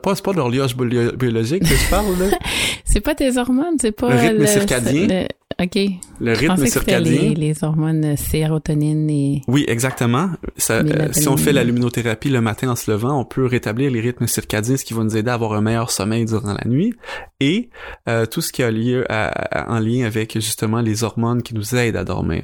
pas, 0.02 0.16
c'est 0.16 0.24
pas 0.24 0.32
de 0.32 0.38
l'horloge 0.38 0.76
biologique 0.76 1.64
que 1.64 1.76
je 1.76 1.90
parle, 1.90 2.18
là? 2.20 2.38
c'est 2.86 3.02
pas 3.02 3.16
tes 3.16 3.38
hormones, 3.38 3.78
c'est 3.80 3.92
pas... 3.92 4.10
Le 4.10 4.20
rythme 4.20 4.46
circadien? 4.46 5.08
Le, 5.08 5.28
OK. 5.60 5.80
Le 6.20 6.34
rythme 6.34 6.66
je 6.66 6.70
circadien? 6.70 7.22
Les, 7.22 7.34
les, 7.34 7.64
hormones 7.64 8.16
sérotonine 8.16 9.10
et... 9.10 9.42
Oui, 9.48 9.66
exactement. 9.68 10.30
Ça, 10.56 10.76
euh, 10.76 11.08
si 11.12 11.28
on 11.28 11.38
fait 11.38 11.52
la 11.52 11.64
luminothérapie 11.64 12.30
le 12.30 12.42
matin 12.42 12.70
en 12.70 12.76
se 12.76 12.92
levant, 12.92 13.20
on 13.20 13.26
peut 13.26 13.46
rétablir 13.46 13.90
les 13.90 14.00
rythmes 14.00 14.28
circadiens, 14.28 14.78
ce 14.78 14.86
qui 14.86 14.94
va 14.94 15.04
nous 15.04 15.18
aider 15.18 15.32
à 15.32 15.34
avoir 15.34 15.54
un 15.54 15.62
meilleur 15.62 15.90
sommeil 15.90 16.26
durant 16.26 16.54
la 16.54 16.70
nuit. 16.70 16.94
Et 17.40 17.70
euh, 18.08 18.28
tout 18.28 18.42
ce 18.42 18.52
qui 18.52 18.62
a 18.62 18.70
lieu 18.70 19.12
à, 19.12 19.30
à, 19.30 19.76
en 19.76 19.80
lien 19.80 20.06
avec 20.06 20.34
justement 20.36 20.82
les 20.82 21.04
hormones 21.04 21.42
qui 21.42 21.56
nous 21.56 21.76
aident 21.76 21.98
à 21.98 22.04
dormir. 22.04 22.44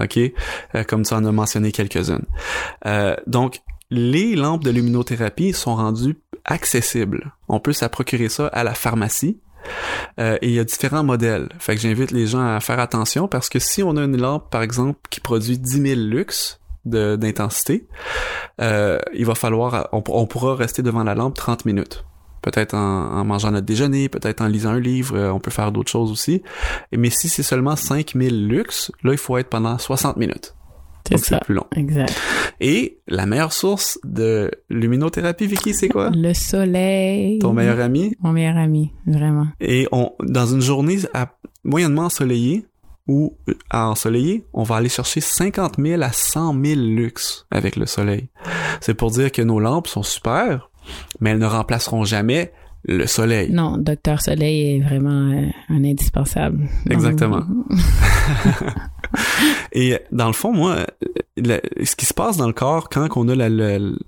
OK? 0.00 0.18
Euh, 0.18 0.82
comme 0.82 1.04
tu 1.04 1.14
en 1.14 1.24
as 1.24 1.32
mentionné 1.32 1.70
quelques-unes. 1.70 2.26
donc, 3.28 3.60
les 3.90 4.34
lampes 4.34 4.64
de 4.64 4.70
luminothérapie 4.70 5.52
sont 5.52 5.76
rendues 5.76 6.18
accessibles. 6.44 7.32
On 7.48 7.60
peut 7.60 7.72
se 7.72 7.84
procurer 7.86 8.28
ça 8.28 8.46
à 8.48 8.64
la 8.64 8.74
pharmacie. 8.74 9.40
Euh, 10.20 10.38
et 10.40 10.48
il 10.48 10.54
y 10.54 10.58
a 10.58 10.64
différents 10.64 11.04
modèles. 11.04 11.48
Fait 11.58 11.74
que 11.74 11.80
j'invite 11.80 12.10
les 12.10 12.26
gens 12.26 12.40
à 12.40 12.60
faire 12.60 12.80
attention 12.80 13.28
parce 13.28 13.48
que 13.48 13.58
si 13.58 13.82
on 13.82 13.96
a 13.96 14.04
une 14.04 14.16
lampe, 14.16 14.50
par 14.50 14.62
exemple, 14.62 14.98
qui 15.10 15.20
produit 15.20 15.58
10 15.58 15.82
000 15.82 16.00
lux 16.00 16.60
d'intensité, 16.84 17.86
euh, 18.60 18.98
il 19.12 19.26
va 19.26 19.34
falloir, 19.34 19.88
on, 19.92 20.26
pourra 20.26 20.54
rester 20.54 20.82
devant 20.82 21.04
la 21.04 21.14
lampe 21.14 21.34
30 21.34 21.66
minutes. 21.66 22.04
Peut-être 22.40 22.74
en, 22.74 23.12
en, 23.12 23.24
mangeant 23.24 23.50
notre 23.50 23.66
déjeuner, 23.66 24.08
peut-être 24.08 24.40
en 24.40 24.46
lisant 24.46 24.70
un 24.70 24.80
livre, 24.80 25.16
euh, 25.16 25.32
on 25.32 25.40
peut 25.40 25.50
faire 25.50 25.70
d'autres 25.72 25.90
choses 25.90 26.10
aussi. 26.10 26.42
Mais 26.92 27.10
si 27.10 27.28
c'est 27.28 27.42
seulement 27.42 27.76
5000 27.76 28.46
lux, 28.48 28.92
là, 29.02 29.12
il 29.12 29.18
faut 29.18 29.36
être 29.36 29.50
pendant 29.50 29.76
60 29.76 30.16
minutes. 30.16 30.54
C'est 31.08 31.18
ça. 31.18 31.40
plus 31.40 31.54
long. 31.54 31.66
Exact. 31.76 32.14
Et 32.60 32.98
la 33.06 33.26
meilleure 33.26 33.52
source 33.52 33.98
de 34.04 34.50
luminothérapie, 34.68 35.46
Vicky, 35.46 35.74
c'est 35.74 35.88
quoi? 35.88 36.10
Le 36.14 36.34
soleil. 36.34 37.38
Ton 37.38 37.52
meilleur 37.52 37.80
ami? 37.80 38.14
Mon 38.20 38.32
meilleur 38.32 38.56
ami, 38.56 38.92
vraiment. 39.06 39.46
Et 39.60 39.86
on, 39.92 40.12
dans 40.22 40.46
une 40.46 40.60
journée 40.60 40.98
à, 41.14 41.32
moyennement 41.64 42.02
ensoleillée, 42.02 42.66
ou 43.08 43.34
à 43.70 43.88
ensoleiller, 43.88 44.44
on 44.52 44.62
va 44.62 44.76
aller 44.76 44.90
chercher 44.90 45.20
50 45.20 45.76
000 45.78 46.02
à 46.02 46.12
100 46.12 46.62
000 46.62 46.80
lux 46.80 47.46
avec 47.50 47.76
le 47.76 47.86
soleil. 47.86 48.28
C'est 48.80 48.94
pour 48.94 49.10
dire 49.10 49.32
que 49.32 49.40
nos 49.40 49.58
lampes 49.58 49.88
sont 49.88 50.02
super, 50.02 50.70
mais 51.20 51.30
elles 51.30 51.38
ne 51.38 51.46
remplaceront 51.46 52.04
jamais 52.04 52.52
le 52.84 53.06
soleil. 53.06 53.50
Non, 53.50 53.76
Docteur 53.76 54.20
Soleil 54.20 54.76
est 54.76 54.80
vraiment 54.80 55.32
euh, 55.32 55.46
un 55.68 55.84
indispensable. 55.84 56.68
Exactement. 56.88 57.44
Et 59.72 59.98
dans 60.12 60.26
le 60.26 60.32
fond, 60.32 60.52
moi, 60.52 60.86
ce 61.36 61.96
qui 61.96 62.06
se 62.06 62.14
passe 62.14 62.36
dans 62.36 62.46
le 62.46 62.52
corps 62.52 62.88
quand 62.88 63.08
on 63.16 63.28
a 63.28 63.48
le, 63.48 63.98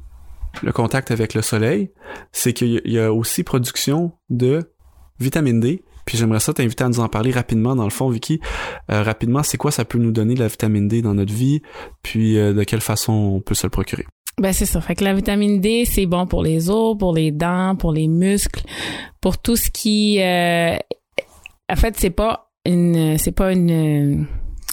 contact 0.73 1.11
avec 1.11 1.35
le 1.35 1.43
soleil, 1.43 1.91
c'est 2.33 2.53
qu'il 2.53 2.81
y 2.85 2.99
a 2.99 3.13
aussi 3.13 3.45
production 3.45 4.13
de 4.29 4.73
vitamine 5.19 5.61
D. 5.61 5.85
Puis 6.07 6.19
j'aimerais 6.19 6.41
ça 6.41 6.53
t'inviter 6.53 6.83
à 6.85 6.89
nous 6.89 7.01
en 7.01 7.09
parler 7.09 7.31
rapidement. 7.31 7.77
Dans 7.77 7.85
le 7.85 7.91
fond, 7.91 8.09
Vicky, 8.09 8.41
euh, 8.91 9.03
rapidement, 9.03 9.43
c'est 9.43 9.59
quoi 9.59 9.71
ça 9.71 9.85
peut 9.85 9.99
nous 9.99 10.11
donner 10.11 10.35
la 10.35 10.49
vitamine 10.49 10.89
D 10.89 11.03
dans 11.03 11.15
notre 11.15 11.33
vie, 11.33 11.63
puis 12.03 12.39
euh, 12.39 12.53
de 12.53 12.65
quelle 12.65 12.81
façon 12.81 13.13
on 13.13 13.41
peut 13.41 13.55
se 13.55 13.67
le 13.67 13.71
procurer? 13.71 14.07
Ben 14.39 14.53
c'est 14.53 14.67
ça. 14.67 14.81
Fait 14.81 14.95
que 14.95 15.05
la 15.05 15.13
vitamine 15.13 15.61
D, 15.61 15.85
c'est 15.85 16.07
bon 16.07 16.27
pour 16.27 16.43
les 16.43 16.71
os, 16.71 16.97
pour 16.99 17.15
les 17.15 17.31
dents, 17.31 17.77
pour 17.77 17.93
les 17.93 18.09
muscles, 18.09 18.65
pour 19.21 19.39
tout 19.39 19.55
ce 19.55 19.71
qui. 19.71 20.21
Euh, 20.21 20.77
en 21.71 21.77
fait, 21.77 21.95
c'est 21.99 22.11
pas 22.11 22.51
une, 22.65 23.19
c'est 23.19 23.33
pas 23.33 23.53
une, 23.53 24.27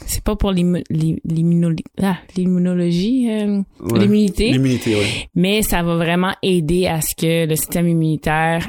c'est 0.05 0.23
pas 0.23 0.35
pour 0.35 0.51
l'immunologie, 0.51 1.83
ah, 2.01 2.17
l'immunologie, 2.35 3.29
euh, 3.31 3.61
ouais, 3.81 3.99
l'immunité? 3.99 4.51
L'immunité, 4.51 4.95
oui. 4.95 5.27
Mais 5.35 5.61
ça 5.61 5.83
va 5.83 5.95
vraiment 5.95 6.33
aider 6.43 6.87
à 6.87 7.01
ce 7.01 7.15
que 7.15 7.47
le 7.47 7.55
système 7.55 7.87
immunitaire 7.87 8.67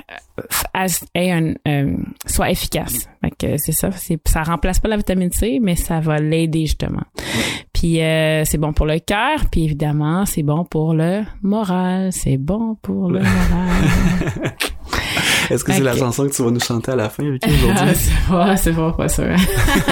ait 1.14 1.30
un, 1.30 1.54
euh, 1.66 1.96
soit 2.26 2.50
efficace. 2.50 3.08
Fait 3.20 3.30
que 3.30 3.56
c'est 3.58 3.72
ça. 3.72 3.90
C'est, 3.92 4.18
ça 4.26 4.42
remplace 4.42 4.78
pas 4.78 4.88
la 4.88 4.96
vitamine 4.96 5.32
C, 5.32 5.58
mais 5.60 5.76
ça 5.76 6.00
va 6.00 6.18
l'aider 6.18 6.66
justement. 6.66 7.02
Ouais. 7.16 7.44
Puis 7.72 8.00
euh, 8.00 8.44
c'est 8.44 8.58
bon 8.58 8.72
pour 8.72 8.86
le 8.86 8.98
cœur, 8.98 9.46
puis 9.50 9.64
évidemment 9.64 10.24
c'est 10.26 10.42
bon 10.42 10.64
pour 10.64 10.94
le 10.94 11.22
moral. 11.42 12.12
C'est 12.12 12.36
bon 12.36 12.76
pour 12.80 13.10
le 13.10 13.20
moral. 13.20 14.54
Est-ce 15.50 15.64
que 15.64 15.70
okay. 15.70 15.78
c'est 15.78 15.84
la 15.84 15.96
chanson 15.96 16.26
que 16.26 16.34
tu 16.34 16.42
vas 16.42 16.50
nous 16.50 16.60
chanter 16.60 16.92
à 16.92 16.96
la 16.96 17.08
fin, 17.08 17.28
Vicky, 17.28 17.48
aujourd'hui? 17.64 17.94
c'est 17.94 18.30
pas, 18.30 18.56
c'est 18.56 18.72
pas, 18.72 18.92
pas 18.92 19.08
sûr. 19.08 19.34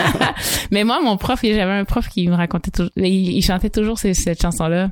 Mais 0.71 0.85
moi, 0.85 1.01
mon 1.03 1.17
prof, 1.17 1.41
j'avais 1.43 1.63
un 1.63 1.85
prof 1.85 2.09
qui 2.09 2.29
me 2.29 2.35
racontait 2.35 2.71
toujours, 2.71 2.93
il, 2.97 3.37
il 3.37 3.43
chantait 3.43 3.71
toujours 3.71 3.99
cette, 3.99 4.17
cette 4.17 4.41
chanson-là. 4.41 4.91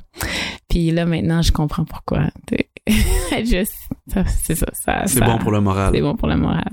Puis 0.68 0.90
là, 0.90 1.06
maintenant, 1.06 1.42
je 1.42 1.52
comprends 1.52 1.84
pourquoi. 1.84 2.30
Juste, 3.44 3.74
c'est 4.26 4.54
ça. 4.54 4.66
ça 4.72 5.02
c'est 5.06 5.20
bon 5.20 5.38
pour 5.38 5.52
le 5.52 5.60
moral. 5.60 5.92
C'est 5.94 6.02
bon 6.02 6.16
pour 6.16 6.28
le 6.28 6.36
moral. 6.36 6.70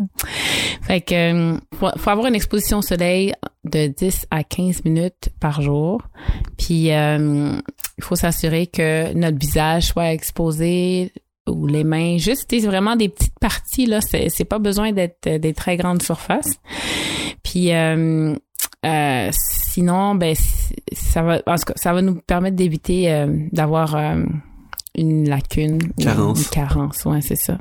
Fait 0.81 1.01
que, 1.01 1.57
faut, 1.79 1.89
faut 1.98 2.10
avoir 2.10 2.27
une 2.27 2.36
exposition 2.36 2.79
au 2.79 2.81
soleil 2.81 3.33
de 3.63 3.88
10 3.88 4.27
à 4.31 4.43
15 4.43 4.83
minutes 4.86 5.29
par 5.39 5.62
jour. 5.62 6.01
Puis, 6.57 6.91
euh, 6.91 7.53
il 7.98 8.03
faut 8.03 8.15
s'assurer 8.15 8.67
que 8.67 9.13
notre 9.13 9.38
visage 9.38 9.88
soit 9.88 10.12
exposé 10.12 11.13
ou 11.51 11.67
les 11.67 11.84
mains, 11.84 12.17
juste 12.17 12.53
vraiment 12.65 12.96
des 12.96 13.10
petites 13.10 13.38
parties 13.39 13.86
là, 13.86 14.00
c'est 14.01 14.46
pas 14.46 14.60
besoin 14.60 14.91
d'être 14.91 15.27
des 15.27 15.53
très 15.53 15.77
grandes 15.77 16.01
surfaces. 16.01 16.53
Puis 17.43 17.74
euh, 17.74 18.36
euh, 18.86 19.29
sinon 19.31 20.15
ben 20.15 20.36
ça 20.91 21.22
va 21.22 21.41
en 21.46 21.55
tout 21.55 21.65
cas, 21.65 21.74
ça 21.75 21.93
va 21.93 22.01
nous 22.01 22.15
permettre 22.15 22.55
d'éviter 22.55 23.12
euh, 23.12 23.27
d'avoir 23.51 23.96
une 24.95 25.29
lacune 25.29 25.79
carence. 25.98 26.39
une 26.39 26.50
carence, 26.50 27.05
ouais, 27.05 27.21
c'est 27.21 27.36
ça. 27.36 27.57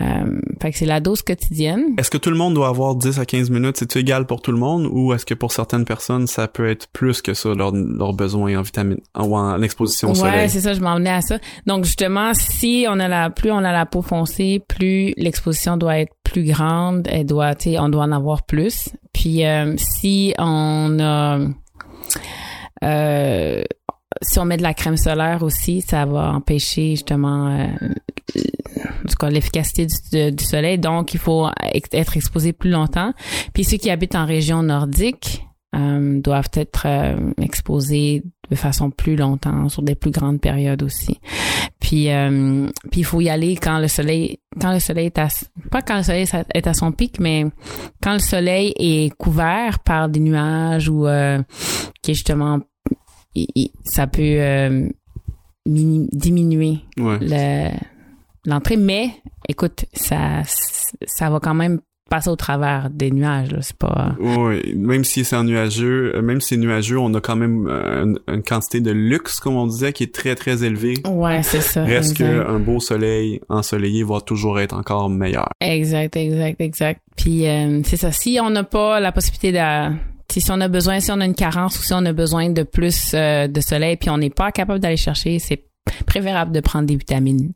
Euh, 0.00 0.40
fait 0.60 0.72
que 0.72 0.78
c'est 0.78 0.86
la 0.86 1.00
dose 1.00 1.22
quotidienne. 1.22 1.94
Est-ce 1.98 2.10
que 2.10 2.18
tout 2.18 2.30
le 2.30 2.36
monde 2.36 2.54
doit 2.54 2.68
avoir 2.68 2.96
10 2.96 3.18
à 3.18 3.24
15 3.24 3.50
minutes, 3.50 3.76
c'est 3.78 3.96
égal 3.96 4.26
pour 4.26 4.42
tout 4.42 4.52
le 4.52 4.58
monde? 4.58 4.88
Ou 4.90 5.12
est-ce 5.14 5.24
que 5.24 5.34
pour 5.34 5.52
certaines 5.52 5.84
personnes 5.84 6.26
ça 6.26 6.48
peut 6.48 6.68
être 6.68 6.88
plus 6.88 7.22
que 7.22 7.34
ça 7.34 7.54
leurs 7.54 7.72
leur 7.72 8.12
besoins 8.12 8.58
en 8.58 8.62
vitamine 8.62 9.00
ou 9.16 9.36
en 9.36 9.62
exposition 9.62 10.08
au 10.08 10.10
ouais, 10.12 10.16
soleil? 10.16 10.34
Ouais, 10.40 10.48
c'est 10.48 10.60
ça, 10.60 10.74
je 10.74 10.80
m'en 10.80 10.96
venais 10.96 11.10
à 11.10 11.20
ça. 11.20 11.38
Donc 11.66 11.84
justement, 11.84 12.32
si 12.34 12.86
on 12.88 12.98
a 12.98 13.08
la 13.08 13.30
plus 13.30 13.52
on 13.52 13.58
a 13.58 13.72
la 13.72 13.86
peau 13.86 14.02
foncée, 14.02 14.62
plus 14.66 15.14
l'exposition 15.16 15.76
doit 15.76 15.98
être 16.00 16.14
plus 16.24 16.44
grande, 16.44 17.06
elle 17.10 17.26
doit 17.26 17.54
tu 17.54 17.70
sais, 17.70 17.78
on 17.78 17.88
doit 17.88 18.04
en 18.04 18.12
avoir 18.12 18.44
plus. 18.44 18.90
Puis 19.12 19.46
euh, 19.46 19.74
si 19.76 20.34
on 20.38 20.98
a 21.00 21.38
euh, 22.84 23.64
si 24.22 24.38
on 24.38 24.44
met 24.44 24.56
de 24.56 24.62
la 24.62 24.74
crème 24.74 24.96
solaire 24.96 25.42
aussi, 25.42 25.80
ça 25.80 26.04
va 26.06 26.32
empêcher 26.32 26.90
justement 26.90 27.48
euh, 27.48 27.66
l'efficacité 29.30 29.86
du, 29.86 30.32
du, 30.32 30.44
soleil. 30.44 30.78
Donc, 30.78 31.14
il 31.14 31.20
faut 31.20 31.48
être 31.72 32.16
exposé 32.16 32.52
plus 32.52 32.70
longtemps. 32.70 33.12
Puis 33.52 33.64
ceux 33.64 33.76
qui 33.76 33.90
habitent 33.90 34.14
en 34.14 34.26
région 34.26 34.62
nordique 34.62 35.46
euh, 35.74 36.20
doivent 36.20 36.50
être 36.54 36.84
euh, 36.86 37.32
exposés 37.40 38.22
de 38.50 38.56
façon 38.56 38.90
plus 38.90 39.16
longtemps 39.16 39.68
sur 39.68 39.82
des 39.82 39.94
plus 39.94 40.10
grandes 40.10 40.40
périodes 40.40 40.82
aussi. 40.82 41.18
Puis 41.80 42.10
euh, 42.10 42.68
puis 42.90 43.00
il 43.00 43.04
faut 43.04 43.20
y 43.20 43.28
aller 43.28 43.56
quand 43.56 43.78
le 43.78 43.88
soleil 43.88 44.38
quand 44.60 44.72
le 44.72 44.80
soleil 44.80 45.06
est 45.06 45.18
à 45.18 45.28
pas 45.70 45.82
quand 45.82 45.96
le 45.96 46.02
soleil 46.02 46.26
est 46.54 46.66
à 46.66 46.74
son 46.74 46.92
pic 46.92 47.18
mais 47.20 47.44
quand 48.02 48.14
le 48.14 48.20
soleil 48.20 48.72
est 48.76 49.14
couvert 49.16 49.80
par 49.80 50.08
des 50.08 50.20
nuages 50.20 50.88
ou 50.88 51.06
euh, 51.06 51.42
qui 52.02 52.12
est 52.12 52.14
justement 52.14 52.60
ça 53.84 54.06
peut 54.06 54.22
euh, 54.22 54.88
diminuer 55.66 56.78
l'entrée 58.44 58.76
mais 58.76 59.10
écoute 59.48 59.86
ça 59.92 60.42
ça 60.44 61.30
va 61.30 61.40
quand 61.40 61.54
même 61.54 61.80
passer 62.08 62.28
au 62.28 62.36
travers 62.36 62.88
des 62.90 63.10
nuages. 63.10 63.56
C'est 63.60 63.76
pas. 63.76 64.14
Oui, 64.20 64.74
même 64.76 65.04
si 65.04 65.24
c'est 65.24 65.42
nuageux, 65.42 66.12
euh, 66.14 66.22
même 66.22 66.40
si 66.40 66.48
c'est 66.50 66.56
nuageux, 66.56 66.98
on 66.98 67.12
a 67.14 67.20
quand 67.20 67.36
même 67.36 67.66
euh, 67.68 68.14
une, 68.28 68.42
quantité 68.42 68.80
de 68.80 68.90
luxe, 68.90 69.40
comme 69.40 69.56
on 69.56 69.66
disait, 69.66 69.92
qui 69.92 70.04
est 70.04 70.14
très 70.14 70.34
très 70.34 70.64
élevée. 70.64 70.94
Ouais, 71.06 71.42
c'est 71.42 71.60
ça. 71.60 71.84
Reste 71.84 72.16
qu'un 72.16 72.58
beau 72.58 72.80
soleil 72.80 73.40
ensoleillé 73.48 74.04
va 74.04 74.20
toujours 74.20 74.60
être 74.60 74.76
encore 74.76 75.10
meilleur. 75.10 75.48
Exact, 75.60 76.16
exact, 76.16 76.60
exact. 76.60 77.00
Puis 77.16 77.46
euh, 77.46 77.80
c'est 77.84 77.96
ça. 77.96 78.12
Si 78.12 78.38
on 78.40 78.50
n'a 78.50 78.64
pas 78.64 79.00
la 79.00 79.12
possibilité 79.12 79.52
de 79.52 79.94
si 80.40 80.50
on 80.50 80.60
a 80.60 80.68
besoin, 80.68 81.00
si 81.00 81.10
on 81.12 81.20
a 81.20 81.24
une 81.24 81.34
carence 81.34 81.78
ou 81.78 81.82
si 81.82 81.92
on 81.92 82.04
a 82.04 82.12
besoin 82.12 82.50
de 82.50 82.62
plus 82.62 83.12
de 83.12 83.60
soleil, 83.60 83.96
puis 83.96 84.10
on 84.10 84.18
n'est 84.18 84.30
pas 84.30 84.52
capable 84.52 84.80
d'aller 84.80 84.96
chercher, 84.96 85.38
c'est 85.38 85.64
préférable 86.06 86.52
de 86.52 86.60
prendre 86.60 86.86
des 86.86 86.96
vitamines. 86.96 87.52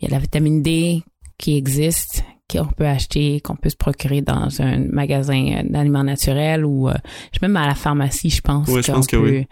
Il 0.00 0.08
y 0.08 0.12
a 0.12 0.14
la 0.14 0.18
vitamine 0.18 0.62
D 0.62 1.02
qui 1.38 1.56
existe, 1.56 2.22
qu'on 2.50 2.66
peut 2.66 2.86
acheter, 2.86 3.40
qu'on 3.40 3.56
peut 3.56 3.70
se 3.70 3.76
procurer 3.76 4.20
dans 4.22 4.60
un 4.60 4.78
magasin 4.90 5.62
d'aliments 5.64 6.04
naturels 6.04 6.64
ou 6.64 6.88
euh, 6.88 6.94
même 7.42 7.56
à 7.56 7.66
la 7.66 7.74
pharmacie, 7.74 8.30
je 8.30 8.40
pense. 8.40 8.68
Oui, 8.68 8.82
je 8.82 8.92
pense 8.92 9.06
que 9.06 9.16
oui. 9.16 9.46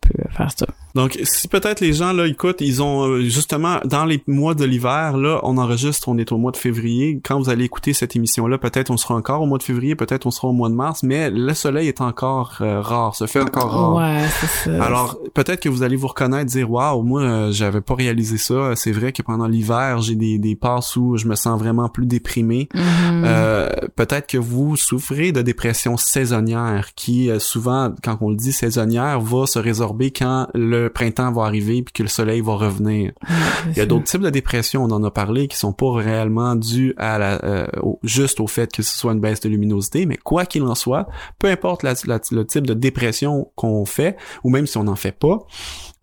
peut 0.00 0.24
faire 0.30 0.50
ça. 0.56 0.66
Donc, 0.94 1.18
si 1.22 1.48
peut-être 1.48 1.80
les 1.80 1.92
gens, 1.92 2.12
là, 2.12 2.26
écoute, 2.26 2.56
ils 2.60 2.82
ont 2.82 3.06
euh, 3.06 3.22
justement, 3.22 3.78
dans 3.84 4.04
les 4.04 4.22
mois 4.26 4.54
de 4.54 4.64
l'hiver, 4.64 5.16
là, 5.16 5.40
on 5.42 5.56
enregistre, 5.58 6.08
on 6.08 6.18
est 6.18 6.32
au 6.32 6.38
mois 6.38 6.52
de 6.52 6.56
février. 6.56 7.20
Quand 7.22 7.38
vous 7.38 7.50
allez 7.50 7.64
écouter 7.64 7.92
cette 7.92 8.16
émission-là, 8.16 8.58
peut-être 8.58 8.90
on 8.90 8.96
sera 8.96 9.14
encore 9.14 9.42
au 9.42 9.46
mois 9.46 9.58
de 9.58 9.62
février, 9.62 9.94
peut-être 9.94 10.26
on 10.26 10.30
sera 10.30 10.48
au 10.48 10.52
mois 10.52 10.68
de 10.68 10.74
mars, 10.74 11.02
mais 11.02 11.30
le 11.30 11.54
soleil 11.54 11.88
est 11.88 12.00
encore 12.00 12.58
euh, 12.60 12.80
rare, 12.80 13.14
se 13.14 13.26
fait 13.26 13.40
encore 13.40 13.70
rare. 13.70 13.94
Ouais, 13.94 14.26
c'est 14.40 14.70
ça. 14.70 14.84
Alors, 14.84 15.18
peut-être 15.34 15.60
que 15.60 15.68
vous 15.68 15.82
allez 15.82 15.96
vous 15.96 16.08
reconnaître, 16.08 16.50
dire, 16.50 16.70
waouh, 16.70 17.02
moi, 17.02 17.22
euh, 17.22 17.52
j'avais 17.52 17.80
pas 17.80 17.94
réalisé 17.94 18.38
ça. 18.38 18.74
C'est 18.74 18.92
vrai 18.92 19.12
que 19.12 19.22
pendant 19.22 19.46
l'hiver, 19.46 20.00
j'ai 20.00 20.16
des, 20.16 20.38
des 20.38 20.56
passes 20.56 20.96
où 20.96 21.16
je 21.16 21.26
me 21.26 21.34
sens 21.34 21.58
vraiment 21.58 21.88
plus 21.88 22.06
déprimé. 22.06 22.68
Mm-hmm. 22.74 23.90
peut-être 23.96 24.26
que 24.26 24.38
vous 24.38 24.76
souffrez 24.76 25.32
de 25.32 25.42
dépression 25.42 25.96
saisonnière 25.96 26.90
qui, 26.94 27.30
souvent, 27.38 27.92
quand 28.02 28.18
on 28.20 28.30
le 28.30 28.36
dit 28.36 28.52
saisonnière, 28.52 29.20
va 29.20 29.46
se 29.46 29.58
résorber 29.58 30.10
quand 30.10 30.48
le 30.54 30.79
le 30.82 30.90
printemps 30.90 31.32
va 31.32 31.44
arriver 31.44 31.82
puis 31.82 31.92
que 31.92 32.02
le 32.02 32.08
soleil 32.08 32.40
va 32.40 32.54
revenir. 32.54 33.12
Il 33.68 33.76
y 33.76 33.80
a 33.80 33.86
d'autres 33.86 34.04
types 34.04 34.20
de 34.20 34.30
dépression, 34.30 34.84
on 34.84 34.90
en 34.90 35.02
a 35.04 35.10
parlé, 35.10 35.48
qui 35.48 35.56
sont 35.56 35.72
pas 35.72 35.92
réellement 35.92 36.56
dus 36.56 36.94
à 36.96 37.18
la, 37.18 37.44
euh, 37.44 37.66
juste 38.02 38.40
au 38.40 38.46
fait 38.46 38.72
que 38.72 38.82
ce 38.82 38.96
soit 38.96 39.12
une 39.12 39.20
baisse 39.20 39.40
de 39.40 39.48
luminosité, 39.48 40.06
mais 40.06 40.16
quoi 40.16 40.46
qu'il 40.46 40.62
en 40.62 40.74
soit, 40.74 41.08
peu 41.38 41.48
importe 41.48 41.82
le 41.82 42.42
type 42.44 42.66
de 42.66 42.74
dépression 42.74 43.50
qu'on 43.54 43.84
fait, 43.84 44.16
ou 44.44 44.50
même 44.50 44.66
si 44.66 44.76
on 44.78 44.84
n'en 44.84 44.96
fait 44.96 45.12
pas, 45.12 45.38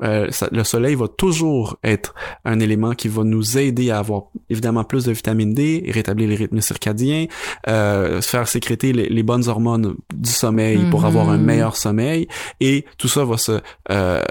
euh, 0.04 0.27
le 0.51 0.63
soleil 0.63 0.96
va 0.96 1.08
toujours 1.08 1.77
être 1.84 2.13
un 2.46 2.60
élément 2.60 2.94
qui 2.94 3.08
va 3.08 3.24
nous 3.24 3.58
aider 3.58 3.89
à 3.89 4.00
avoir 4.00 4.24
évidemment 4.50 4.84
plus 4.84 5.06
de 5.06 5.12
vitamine 5.12 5.54
D, 5.54 5.89
rétablir 5.89 6.30
les 6.30 6.36
rythmes 6.36 6.62
circadiens, 6.62 7.25
euh, 7.68 8.22
faire 8.22 8.48
sécréter 8.48 8.94
les, 8.94 9.24
bonnes 9.24 9.48
hormones 9.48 9.96
du 10.13 10.30
sommeil 10.30 10.80
pour 10.89 11.06
avoir 11.06 11.30
un 11.30 11.38
meilleur 11.38 11.75
sommeil, 11.75 12.27
et 12.60 12.86
tout 12.98 13.08
ça 13.08 13.25
va 13.25 13.38
se 13.38 13.60
euh, 13.92 14.24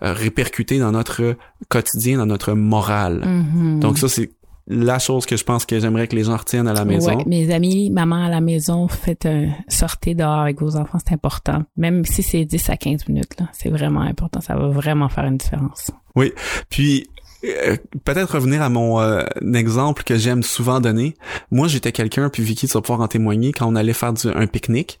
répercuter 0.00 0.78
dans 0.78 0.92
notre 0.92 1.36
quotidien, 1.68 2.18
dans 2.18 2.26
notre 2.26 2.52
morale. 2.52 3.22
Mm-hmm. 3.24 3.78
Donc 3.78 3.98
ça 3.98 4.08
c'est 4.08 4.32
la 4.66 4.98
chose 4.98 5.26
que 5.26 5.36
je 5.36 5.44
pense 5.44 5.66
que 5.66 5.78
j'aimerais 5.80 6.06
que 6.06 6.16
les 6.16 6.24
gens 6.24 6.36
retiennent 6.36 6.68
à 6.68 6.72
la 6.72 6.84
maison. 6.84 7.16
Ouais, 7.16 7.24
mes 7.26 7.52
amis, 7.52 7.90
maman 7.90 8.24
à 8.24 8.28
la 8.28 8.40
maison, 8.40 8.88
faites 8.88 9.26
un, 9.26 9.48
sortez 9.68 10.14
dehors 10.14 10.40
avec 10.40 10.60
vos 10.60 10.76
enfants, 10.76 10.98
c'est 11.04 11.14
important. 11.14 11.64
Même 11.76 12.04
si 12.04 12.22
c'est 12.22 12.44
10 12.44 12.70
à 12.70 12.76
15 12.76 13.08
minutes, 13.08 13.40
là, 13.40 13.48
c'est 13.52 13.70
vraiment 13.70 14.02
important. 14.02 14.40
Ça 14.40 14.54
va 14.54 14.68
vraiment 14.68 15.08
faire 15.08 15.24
une 15.24 15.38
différence. 15.38 15.90
Oui. 16.14 16.32
Puis, 16.68 17.08
euh, 17.44 17.76
peut-être 18.04 18.34
revenir 18.34 18.62
à 18.62 18.68
mon 18.68 19.00
euh, 19.00 19.24
exemple 19.54 20.04
que 20.04 20.16
j'aime 20.16 20.42
souvent 20.42 20.80
donner. 20.80 21.16
Moi, 21.50 21.66
j'étais 21.66 21.90
quelqu'un, 21.90 22.28
puis 22.28 22.42
Vicky, 22.42 22.68
tu 22.68 22.74
vas 22.74 22.82
pouvoir 22.82 23.00
en 23.00 23.08
témoigner, 23.08 23.52
quand 23.52 23.66
on 23.66 23.74
allait 23.74 23.92
faire 23.92 24.12
du, 24.12 24.28
un 24.28 24.46
pique-nique, 24.46 25.00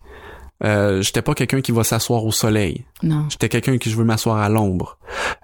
euh, 0.64 1.02
j'étais 1.02 1.22
pas 1.22 1.34
quelqu'un 1.34 1.60
qui 1.60 1.72
va 1.72 1.84
s'asseoir 1.84 2.24
au 2.24 2.32
soleil. 2.32 2.84
Non. 3.02 3.26
J'étais 3.28 3.48
quelqu'un 3.48 3.78
qui 3.78 3.90
je 3.90 3.96
veux 3.96 4.04
m'asseoir 4.04 4.38
à 4.38 4.48
l'ombre. 4.48 4.98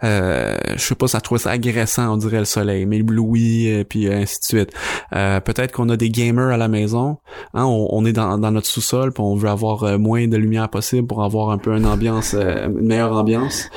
Euh, 0.04 0.56
je 0.76 0.80
sais 0.80 0.94
pas, 0.94 1.08
ça 1.08 1.20
trouve 1.20 1.38
ça 1.38 1.50
agressant, 1.50 2.12
on 2.12 2.16
dirait 2.16 2.38
le 2.38 2.44
soleil, 2.44 2.86
mais 2.86 2.98
ébloui, 2.98 3.66
et 3.66 3.84
puis 3.84 4.06
euh, 4.06 4.20
ainsi 4.20 4.38
de 4.38 4.44
suite. 4.44 4.72
Euh, 5.14 5.40
peut-être 5.40 5.72
qu'on 5.72 5.88
a 5.88 5.96
des 5.96 6.10
gamers 6.10 6.48
à 6.48 6.56
la 6.56 6.68
maison. 6.68 7.18
Hein, 7.54 7.64
on, 7.64 8.04
est 8.04 8.12
dans, 8.12 8.38
dans 8.38 8.50
notre 8.50 8.68
sous-sol, 8.68 9.12
puis 9.12 9.22
on 9.22 9.34
veut 9.34 9.48
avoir 9.48 9.84
euh, 9.84 9.98
moins 9.98 10.28
de 10.28 10.36
lumière 10.36 10.68
possible 10.68 11.06
pour 11.06 11.24
avoir 11.24 11.50
un 11.50 11.58
peu 11.58 11.76
une 11.76 11.86
ambiance, 11.86 12.34
une 12.34 12.86
meilleure 12.86 13.12
ambiance. 13.12 13.68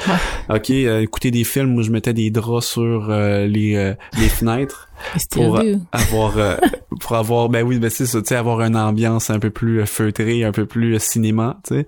ok, 0.49 0.69
écouter 0.69 1.31
des 1.31 1.43
films 1.43 1.75
où 1.75 1.81
je 1.81 1.91
mettais 1.91 2.13
des 2.13 2.29
draps 2.29 2.65
sur 2.65 3.09
les, 3.09 3.95
les 4.19 4.29
fenêtres 4.29 4.90
pour 5.31 5.59
avoir 5.91 6.37
euh, 6.37 6.55
pour 6.99 7.15
avoir 7.15 7.49
ben 7.49 7.65
oui 7.65 7.79
ben 7.79 7.89
c'est 7.89 8.05
ça 8.05 8.21
tu 8.21 8.27
sais 8.27 8.35
avoir 8.35 8.61
une 8.61 8.75
ambiance 8.75 9.29
un 9.29 9.39
peu 9.39 9.49
plus 9.49 9.85
feutrée 9.85 10.43
un 10.43 10.51
peu 10.51 10.65
plus 10.65 10.99
cinéma 10.99 11.59
tu 11.65 11.75
sais. 11.75 11.87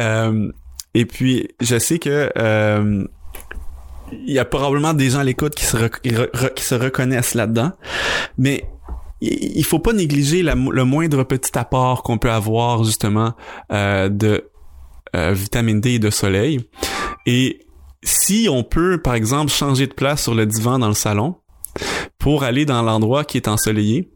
Euh, 0.00 0.50
et 0.94 1.06
puis 1.06 1.48
je 1.60 1.78
sais 1.78 1.98
que 1.98 2.30
euh, 2.36 3.06
il 4.12 4.32
y 4.32 4.38
a 4.38 4.44
probablement 4.44 4.94
des 4.94 5.10
gens 5.10 5.20
à 5.20 5.24
l'écoute 5.24 5.54
qui 5.54 5.64
se 5.64 5.76
qui 6.54 6.64
se 6.64 6.74
reconnaissent 6.74 7.34
là-dedans 7.34 7.72
mais 8.38 8.64
il 9.20 9.64
faut 9.64 9.78
pas 9.78 9.94
négliger 9.94 10.42
le 10.42 10.84
moindre 10.84 11.24
petit 11.24 11.56
apport 11.56 12.02
qu'on 12.02 12.18
peut 12.18 12.30
avoir 12.30 12.84
justement 12.84 13.32
de 13.70 14.50
vitamine 15.14 15.80
D 15.80 15.92
et 15.92 15.98
de 15.98 16.10
soleil. 16.10 16.60
Et 17.24 17.64
si 18.04 18.48
on 18.50 18.62
peut 18.62 19.00
par 19.00 19.14
exemple 19.14 19.50
changer 19.50 19.86
de 19.86 19.94
place 19.94 20.22
sur 20.22 20.34
le 20.34 20.46
divan 20.46 20.78
dans 20.78 20.88
le 20.88 20.94
salon 20.94 21.36
pour 22.18 22.44
aller 22.44 22.64
dans 22.64 22.82
l'endroit 22.82 23.24
qui 23.24 23.36
est 23.36 23.48
ensoleillé, 23.48 24.10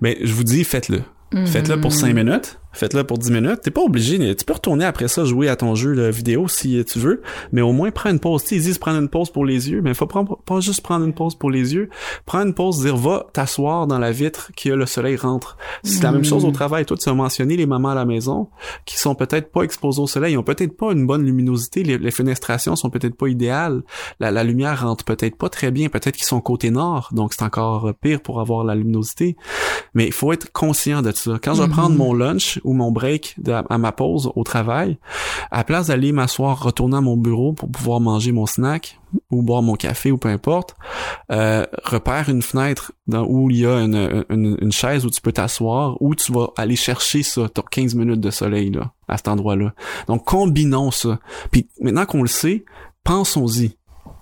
mais 0.00 0.18
je 0.22 0.32
vous 0.32 0.44
dis, 0.44 0.64
faites-le. 0.64 1.02
Faites-le 1.46 1.80
pour 1.80 1.92
cinq 1.92 2.14
minutes 2.14 2.60
faites-le 2.74 3.04
pour 3.04 3.18
10 3.18 3.30
minutes. 3.30 3.60
T'es 3.62 3.70
pas 3.70 3.82
obligé, 3.82 4.18
tu 4.36 4.44
peux 4.44 4.52
retourner 4.52 4.84
après 4.84 5.08
ça 5.08 5.24
jouer 5.24 5.48
à 5.48 5.56
ton 5.56 5.74
jeu 5.74 5.94
de 5.94 6.02
vidéo 6.10 6.48
si 6.48 6.84
tu 6.84 6.98
veux, 6.98 7.22
mais 7.52 7.62
au 7.62 7.72
moins 7.72 7.90
prends 7.90 8.10
une 8.10 8.20
pause. 8.20 8.44
ils 8.50 8.60
disent 8.60 8.78
prendre 8.78 8.98
une 8.98 9.08
pause 9.08 9.30
pour 9.30 9.44
les 9.44 9.70
yeux, 9.70 9.80
mais 9.82 9.94
faut 9.94 10.06
prendre, 10.06 10.38
pas 10.44 10.60
juste 10.60 10.82
prendre 10.82 11.04
une 11.04 11.14
pause 11.14 11.34
pour 11.34 11.50
les 11.50 11.74
yeux, 11.74 11.88
prends 12.26 12.42
une 12.42 12.54
pause, 12.54 12.80
dire 12.80 12.96
va 12.96 13.26
t'asseoir 13.32 13.86
dans 13.86 13.98
la 13.98 14.12
vitre 14.12 14.50
que 14.56 14.68
le 14.70 14.86
soleil 14.86 15.16
rentre. 15.16 15.56
C'est 15.82 16.02
la 16.02 16.12
même 16.12 16.24
chose 16.24 16.44
au 16.44 16.50
mm. 16.50 16.54
travail. 16.54 16.84
Toi, 16.84 16.96
tu 16.96 17.08
as 17.08 17.14
mentionné 17.14 17.56
les 17.56 17.66
mamans 17.66 17.90
à 17.90 17.94
la 17.94 18.04
maison 18.04 18.48
qui 18.84 18.98
sont 18.98 19.14
peut-être 19.14 19.50
pas 19.50 19.62
exposées 19.62 20.00
au 20.00 20.06
soleil, 20.06 20.34
ils 20.34 20.38
ont 20.38 20.42
peut-être 20.42 20.76
pas 20.76 20.92
une 20.92 21.06
bonne 21.06 21.24
luminosité, 21.24 21.82
les, 21.82 22.10
fenestrations 22.10 22.76
sont 22.76 22.90
peut-être 22.90 23.16
pas 23.16 23.26
idéales, 23.26 23.82
la, 24.20 24.30
la 24.30 24.44
lumière 24.44 24.82
rentre 24.82 25.04
peut-être 25.04 25.36
pas 25.36 25.48
très 25.48 25.70
bien, 25.70 25.88
peut-être 25.88 26.16
qu'ils 26.16 26.26
sont 26.26 26.40
côté 26.40 26.70
nord, 26.70 27.08
donc 27.12 27.32
c'est 27.32 27.42
encore 27.42 27.92
pire 28.00 28.20
pour 28.20 28.40
avoir 28.40 28.64
la 28.64 28.74
luminosité. 28.74 29.36
Mais 29.94 30.06
il 30.06 30.12
faut 30.12 30.32
être 30.32 30.52
conscient 30.52 31.02
de 31.02 31.12
ça. 31.12 31.38
Quand 31.42 31.54
je 31.54 31.62
vais 31.62 31.68
prendre 31.68 31.94
mm-hmm. 31.94 31.98
mon 31.98 32.14
lunch 32.14 32.60
ou 32.64 32.72
mon 32.72 32.90
break 32.90 33.36
à 33.46 33.78
ma 33.78 33.92
pause 33.92 34.30
au 34.34 34.42
travail, 34.42 34.98
à 35.50 35.64
place 35.64 35.88
d'aller 35.88 36.12
m'asseoir, 36.12 36.62
retourner 36.62 36.96
à 36.96 37.00
mon 37.00 37.16
bureau 37.16 37.52
pour 37.52 37.70
pouvoir 37.70 38.00
manger 38.00 38.32
mon 38.32 38.46
snack 38.46 38.98
ou 39.30 39.42
boire 39.42 39.62
mon 39.62 39.74
café 39.74 40.10
ou 40.10 40.18
peu 40.18 40.28
importe, 40.28 40.74
euh, 41.30 41.64
repère 41.84 42.28
une 42.28 42.42
fenêtre 42.42 42.92
dans, 43.06 43.24
où 43.24 43.50
il 43.50 43.58
y 43.58 43.66
a 43.66 43.80
une, 43.80 44.24
une, 44.28 44.72
chaise 44.72 45.04
où 45.06 45.10
tu 45.10 45.20
peux 45.20 45.32
t'asseoir, 45.32 46.00
où 46.02 46.14
tu 46.14 46.32
vas 46.32 46.48
aller 46.56 46.76
chercher 46.76 47.22
ça, 47.22 47.48
t'as 47.52 47.62
15 47.62 47.94
minutes 47.94 48.20
de 48.20 48.30
soleil 48.30 48.70
là, 48.70 48.92
à 49.06 49.16
cet 49.16 49.28
endroit-là. 49.28 49.72
Donc 50.08 50.24
combinons 50.24 50.90
ça. 50.90 51.20
Puis 51.52 51.68
maintenant 51.80 52.06
qu'on 52.06 52.22
le 52.22 52.28
sait, 52.28 52.64
pensons-y. 53.04 53.76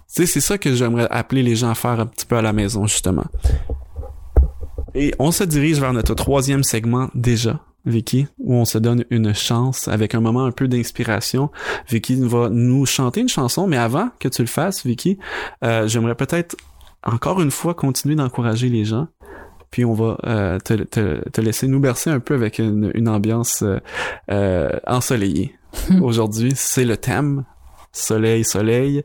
c'est 0.06 0.26
ça 0.26 0.58
que 0.58 0.74
j'aimerais 0.74 1.08
appeler 1.10 1.42
les 1.42 1.56
gens 1.56 1.70
à 1.70 1.74
faire 1.74 1.98
un 2.00 2.06
petit 2.06 2.26
peu 2.26 2.36
à 2.36 2.42
la 2.42 2.52
maison, 2.52 2.86
justement. 2.86 3.24
Et 4.94 5.14
on 5.18 5.32
se 5.32 5.44
dirige 5.44 5.80
vers 5.80 5.92
notre 5.92 6.14
troisième 6.14 6.62
segment 6.62 7.08
déjà, 7.14 7.60
Vicky, 7.84 8.26
où 8.38 8.54
on 8.54 8.64
se 8.64 8.78
donne 8.78 9.04
une 9.10 9.34
chance 9.34 9.88
avec 9.88 10.14
un 10.14 10.20
moment 10.20 10.44
un 10.44 10.52
peu 10.52 10.68
d'inspiration. 10.68 11.50
Vicky 11.88 12.16
va 12.20 12.48
nous 12.48 12.86
chanter 12.86 13.20
une 13.20 13.28
chanson, 13.28 13.66
mais 13.66 13.76
avant 13.76 14.10
que 14.18 14.28
tu 14.28 14.42
le 14.42 14.48
fasses, 14.48 14.86
Vicky, 14.86 15.18
euh, 15.64 15.88
j'aimerais 15.88 16.14
peut-être 16.14 16.56
encore 17.02 17.40
une 17.40 17.50
fois 17.50 17.74
continuer 17.74 18.14
d'encourager 18.14 18.68
les 18.68 18.84
gens. 18.84 19.08
Puis 19.70 19.84
on 19.84 19.94
va 19.94 20.18
euh, 20.24 20.58
te, 20.58 20.74
te, 20.74 21.28
te, 21.30 21.40
laisser 21.40 21.66
nous 21.66 21.80
bercer 21.80 22.10
un 22.10 22.20
peu 22.20 22.34
avec 22.34 22.58
une, 22.58 22.90
une 22.94 23.08
ambiance 23.08 23.64
euh, 24.30 24.70
ensoleillée. 24.86 25.56
Aujourd'hui, 26.02 26.52
c'est 26.54 26.84
le 26.84 26.98
thème 26.98 27.44
soleil, 27.92 28.44
soleil. 28.44 29.02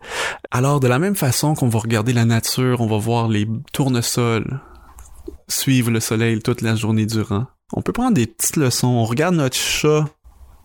Alors, 0.51 0.79
de 0.79 0.87
la 0.87 0.99
même 0.99 1.15
façon 1.15 1.55
qu'on 1.55 1.69
va 1.69 1.79
regarder 1.79 2.13
la 2.13 2.25
nature, 2.25 2.81
on 2.81 2.87
va 2.87 2.97
voir 2.97 3.27
les 3.27 3.47
tournesols 3.73 4.61
suivre 5.47 5.91
le 5.91 5.99
soleil 5.99 6.39
toute 6.41 6.61
la 6.61 6.75
journée 6.75 7.05
durant. 7.05 7.47
On 7.73 7.81
peut 7.81 7.91
prendre 7.93 8.13
des 8.13 8.27
petites 8.27 8.55
leçons. 8.55 8.87
On 8.87 9.05
regarde 9.05 9.35
notre 9.35 9.55
chat 9.57 10.05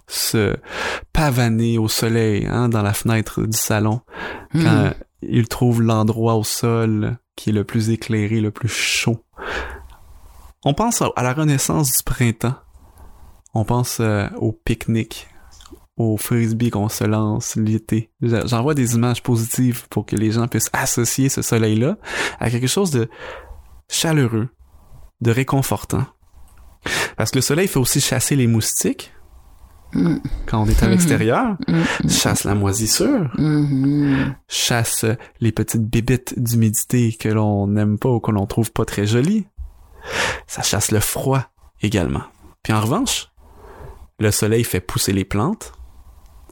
se 0.08 0.56
pavaner 1.12 1.78
au 1.78 1.88
soleil 1.88 2.46
hein, 2.46 2.68
dans 2.68 2.82
la 2.82 2.92
fenêtre 2.92 3.42
du 3.42 3.56
salon 3.56 4.00
quand 4.52 4.88
Hmm. 4.90 4.94
il 5.22 5.48
trouve 5.48 5.80
l'endroit 5.82 6.34
au 6.34 6.44
sol 6.44 7.16
qui 7.36 7.50
est 7.50 7.52
le 7.52 7.64
plus 7.64 7.90
éclairé, 7.90 8.40
le 8.40 8.50
plus 8.50 8.68
chaud. 8.68 9.24
On 10.64 10.74
pense 10.74 11.00
à- 11.02 11.10
la 11.22 11.32
renaissance 11.32 11.96
du 11.96 12.02
printemps. 12.04 12.54
On 13.54 13.64
pense 13.64 13.98
euh, 14.00 14.28
au 14.36 14.52
pique-nique, 14.52 15.28
au 15.96 16.16
frisbee 16.16 16.70
qu'on 16.70 16.88
se 16.88 17.04
lance 17.04 17.56
l'été. 17.56 18.10
J'envoie 18.20 18.74
des 18.74 18.94
images 18.94 19.22
positives 19.22 19.88
pour 19.88 20.04
que 20.06 20.16
les 20.16 20.30
gens 20.30 20.46
puissent 20.48 20.70
associer 20.72 21.28
ce 21.28 21.42
soleil-là 21.42 21.96
à 22.38 22.50
quelque 22.50 22.66
chose 22.66 22.90
de 22.90 23.08
chaleureux, 23.90 24.48
de 25.20 25.30
réconfortant. 25.30 26.04
Parce 27.16 27.30
que 27.30 27.38
le 27.38 27.42
soleil 27.42 27.68
fait 27.68 27.78
aussi 27.78 28.00
chasser 28.00 28.36
les 28.36 28.46
moustiques 28.46 29.12
Mm. 29.94 30.16
quand 30.46 30.62
on 30.62 30.66
est 30.66 30.82
à 30.82 30.86
Mhm. 30.86 30.92
l'extérieur, 30.92 31.56
Mm. 31.68 32.08
chasse 32.08 32.44
la 32.44 32.54
moisissure, 32.54 33.30
Mhm. 33.36 34.34
chasse 34.48 35.04
les 35.40 35.52
petites 35.52 35.84
bébites 35.86 36.32
d'humidité 36.42 37.12
que 37.12 37.28
l'on 37.28 37.66
n'aime 37.66 37.98
pas 37.98 38.08
ou 38.08 38.18
que 38.20 38.30
l'on 38.30 38.46
trouve 38.46 38.72
pas 38.72 38.86
très 38.86 39.06
jolies. 39.06 39.44
Ça 40.46 40.62
chasse 40.62 40.92
le 40.92 41.00
froid 41.00 41.44
également. 41.82 42.22
Puis 42.62 42.72
en 42.72 42.80
revanche, 42.80 43.28
le 44.18 44.30
soleil 44.30 44.64
fait 44.64 44.80
pousser 44.80 45.12
les 45.12 45.26
plantes, 45.26 45.72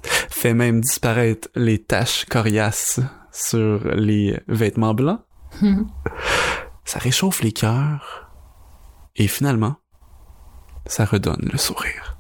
fait 0.03 0.53
même 0.53 0.83
disparaître 0.83 1.49
les 1.55 1.79
taches 1.83 2.27
coriaces 2.27 3.01
sur 3.33 3.87
les 3.95 4.39
vêtements 4.49 4.93
blancs, 4.93 5.21
ça 6.85 6.99
réchauffe 6.99 7.41
les 7.43 7.53
cœurs 7.53 8.31
et 9.17 9.29
finalement, 9.29 9.77
ça 10.87 11.05
redonne 11.05 11.49
le 11.53 11.59
sourire. 11.59 12.17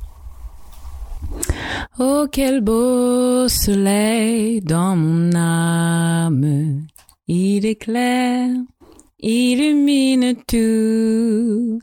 Oh, 1.99 2.27
quel 2.31 2.61
beau 2.61 3.49
soleil 3.49 4.61
dans 4.61 4.96
mon 4.96 5.35
âme. 5.35 6.87
Il 7.29 7.66
éclaire, 7.66 8.51
illumine 9.20 10.35
tout. 10.46 11.81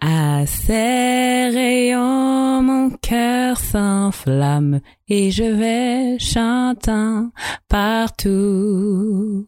À 0.00 0.46
ses 0.46 1.48
rayons, 1.48 2.62
mon 2.62 2.90
cœur 3.00 3.56
s'enflamme 3.56 4.80
et 5.08 5.30
je 5.30 5.44
vais 5.44 6.18
chantant 6.18 7.30
partout. 7.68 9.46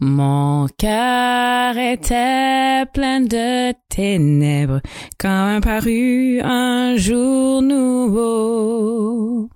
Mon 0.00 0.66
cœur 0.78 1.76
était 1.76 2.84
plein 2.92 3.20
de 3.20 3.72
ténèbres 3.88 4.80
quand 5.18 5.60
parut 5.62 6.40
un 6.42 6.96
jour 6.96 7.62
nouveau. 7.62 9.48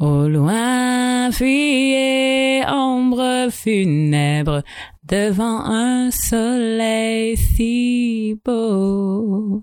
Au 0.00 0.28
loin 0.28 1.30
fuyait 1.30 2.62
ombre 2.68 3.48
funèbre 3.50 4.62
devant 5.06 5.60
un 5.64 6.10
soleil 6.10 7.36
si 7.36 8.40
beau. 8.44 9.62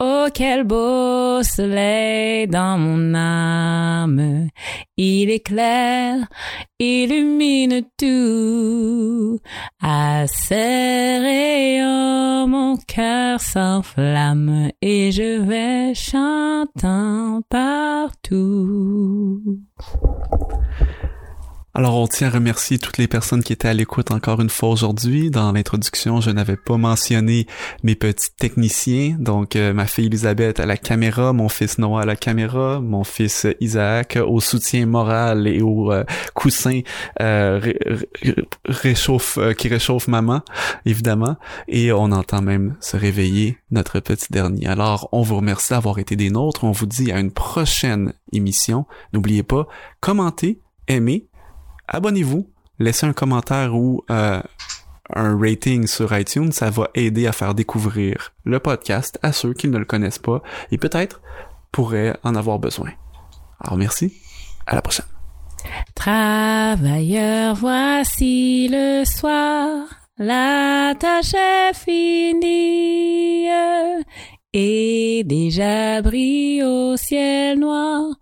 Oh, 0.00 0.26
quel 0.34 0.64
beau 0.64 1.42
soleil 1.42 2.48
dans 2.48 2.76
mon 2.78 3.14
âme. 3.14 4.48
Il 4.96 5.30
éclaire, 5.30 6.26
illumine 6.78 7.82
tout. 7.96 9.38
À 9.80 10.26
ses 10.26 11.18
rayons, 11.18 12.48
mon 12.48 12.76
cœur 12.76 13.40
s'enflamme 13.40 14.70
et 14.82 15.12
je 15.12 15.40
vais 15.40 15.94
chantant 15.94 17.42
partout. 17.48 19.42
Alors, 21.80 21.96
on 21.96 22.06
tient 22.06 22.26
à 22.26 22.30
remercier 22.30 22.78
toutes 22.78 22.98
les 22.98 23.08
personnes 23.08 23.42
qui 23.42 23.54
étaient 23.54 23.68
à 23.68 23.72
l'écoute 23.72 24.10
encore 24.10 24.42
une 24.42 24.50
fois 24.50 24.68
aujourd'hui. 24.68 25.30
Dans 25.30 25.50
l'introduction, 25.50 26.20
je 26.20 26.30
n'avais 26.30 26.58
pas 26.58 26.76
mentionné 26.76 27.46
mes 27.82 27.94
petits 27.94 28.28
techniciens. 28.38 29.16
Donc, 29.18 29.56
euh, 29.56 29.72
ma 29.72 29.86
fille 29.86 30.04
Elisabeth 30.04 30.60
à 30.60 30.66
la 30.66 30.76
caméra, 30.76 31.32
mon 31.32 31.48
fils 31.48 31.78
Noah 31.78 32.02
à 32.02 32.04
la 32.04 32.16
caméra, 32.16 32.80
mon 32.82 33.02
fils 33.02 33.46
Isaac 33.60 34.18
au 34.22 34.40
soutien 34.40 34.84
moral 34.84 35.46
et 35.46 35.62
au 35.62 35.90
euh, 35.90 36.04
coussin 36.34 36.80
euh, 37.22 37.58
ré- 37.58 37.78
ré- 37.86 38.36
réchauffe, 38.66 39.38
euh, 39.38 39.54
qui 39.54 39.68
réchauffe 39.68 40.06
maman, 40.06 40.42
évidemment. 40.84 41.38
Et 41.66 41.92
on 41.92 42.12
entend 42.12 42.42
même 42.42 42.76
se 42.80 42.98
réveiller 42.98 43.56
notre 43.70 44.00
petit 44.00 44.30
dernier. 44.30 44.66
Alors, 44.66 45.08
on 45.12 45.22
vous 45.22 45.36
remercie 45.36 45.70
d'avoir 45.70 45.98
été 45.98 46.14
des 46.14 46.28
nôtres. 46.28 46.62
On 46.64 46.72
vous 46.72 46.84
dit 46.84 47.10
à 47.10 47.20
une 47.20 47.32
prochaine 47.32 48.12
émission. 48.34 48.84
N'oubliez 49.14 49.44
pas, 49.44 49.66
commentez, 50.02 50.60
aimez, 50.86 51.26
abonnez-vous, 51.90 52.48
laissez 52.78 53.06
un 53.06 53.12
commentaire 53.12 53.74
ou 53.74 54.02
euh, 54.10 54.40
un 55.14 55.38
rating 55.38 55.86
sur 55.86 56.16
iTunes, 56.16 56.52
ça 56.52 56.70
va 56.70 56.88
aider 56.94 57.26
à 57.26 57.32
faire 57.32 57.54
découvrir 57.54 58.32
le 58.44 58.58
podcast 58.60 59.18
à 59.22 59.32
ceux 59.32 59.52
qui 59.52 59.68
ne 59.68 59.76
le 59.76 59.84
connaissent 59.84 60.18
pas 60.18 60.42
et 60.70 60.78
peut-être 60.78 61.20
pourraient 61.72 62.16
en 62.22 62.34
avoir 62.34 62.58
besoin. 62.58 62.90
Alors 63.60 63.76
merci, 63.76 64.14
à 64.66 64.74
la 64.74 64.82
prochaine. 64.82 65.06
Travailleurs, 65.94 67.54
voici 67.56 68.68
le 68.70 69.04
soir, 69.04 69.86
la 70.16 70.94
tâche 70.98 71.34
est 71.34 71.74
finie, 71.74 73.48
et 74.52 75.22
déjà 75.24 76.02
brille 76.02 76.62
au 76.64 76.96
ciel 76.96 77.58
noir 77.58 78.14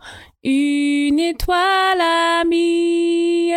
une 0.44 1.18
étoile 1.18 2.00
amie. 2.40 3.52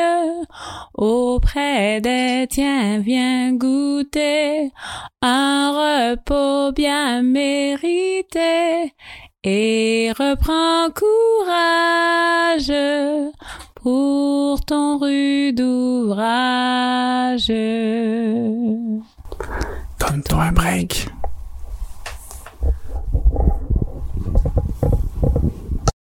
Auprès 0.94 2.02
des 2.02 2.48
tiens, 2.50 3.00
viens 3.00 3.54
goûter 3.54 4.72
un 5.22 6.14
repos 6.14 6.72
bien 6.74 7.22
mérité 7.22 8.94
et 9.44 10.12
reprends 10.18 10.90
courage 10.94 12.72
pour 13.76 14.62
ton 14.66 14.98
rude 15.00 15.62
ouvrage. 15.62 17.48
Donne-toi 20.00 20.44
un 20.44 20.52
break. 20.52 21.08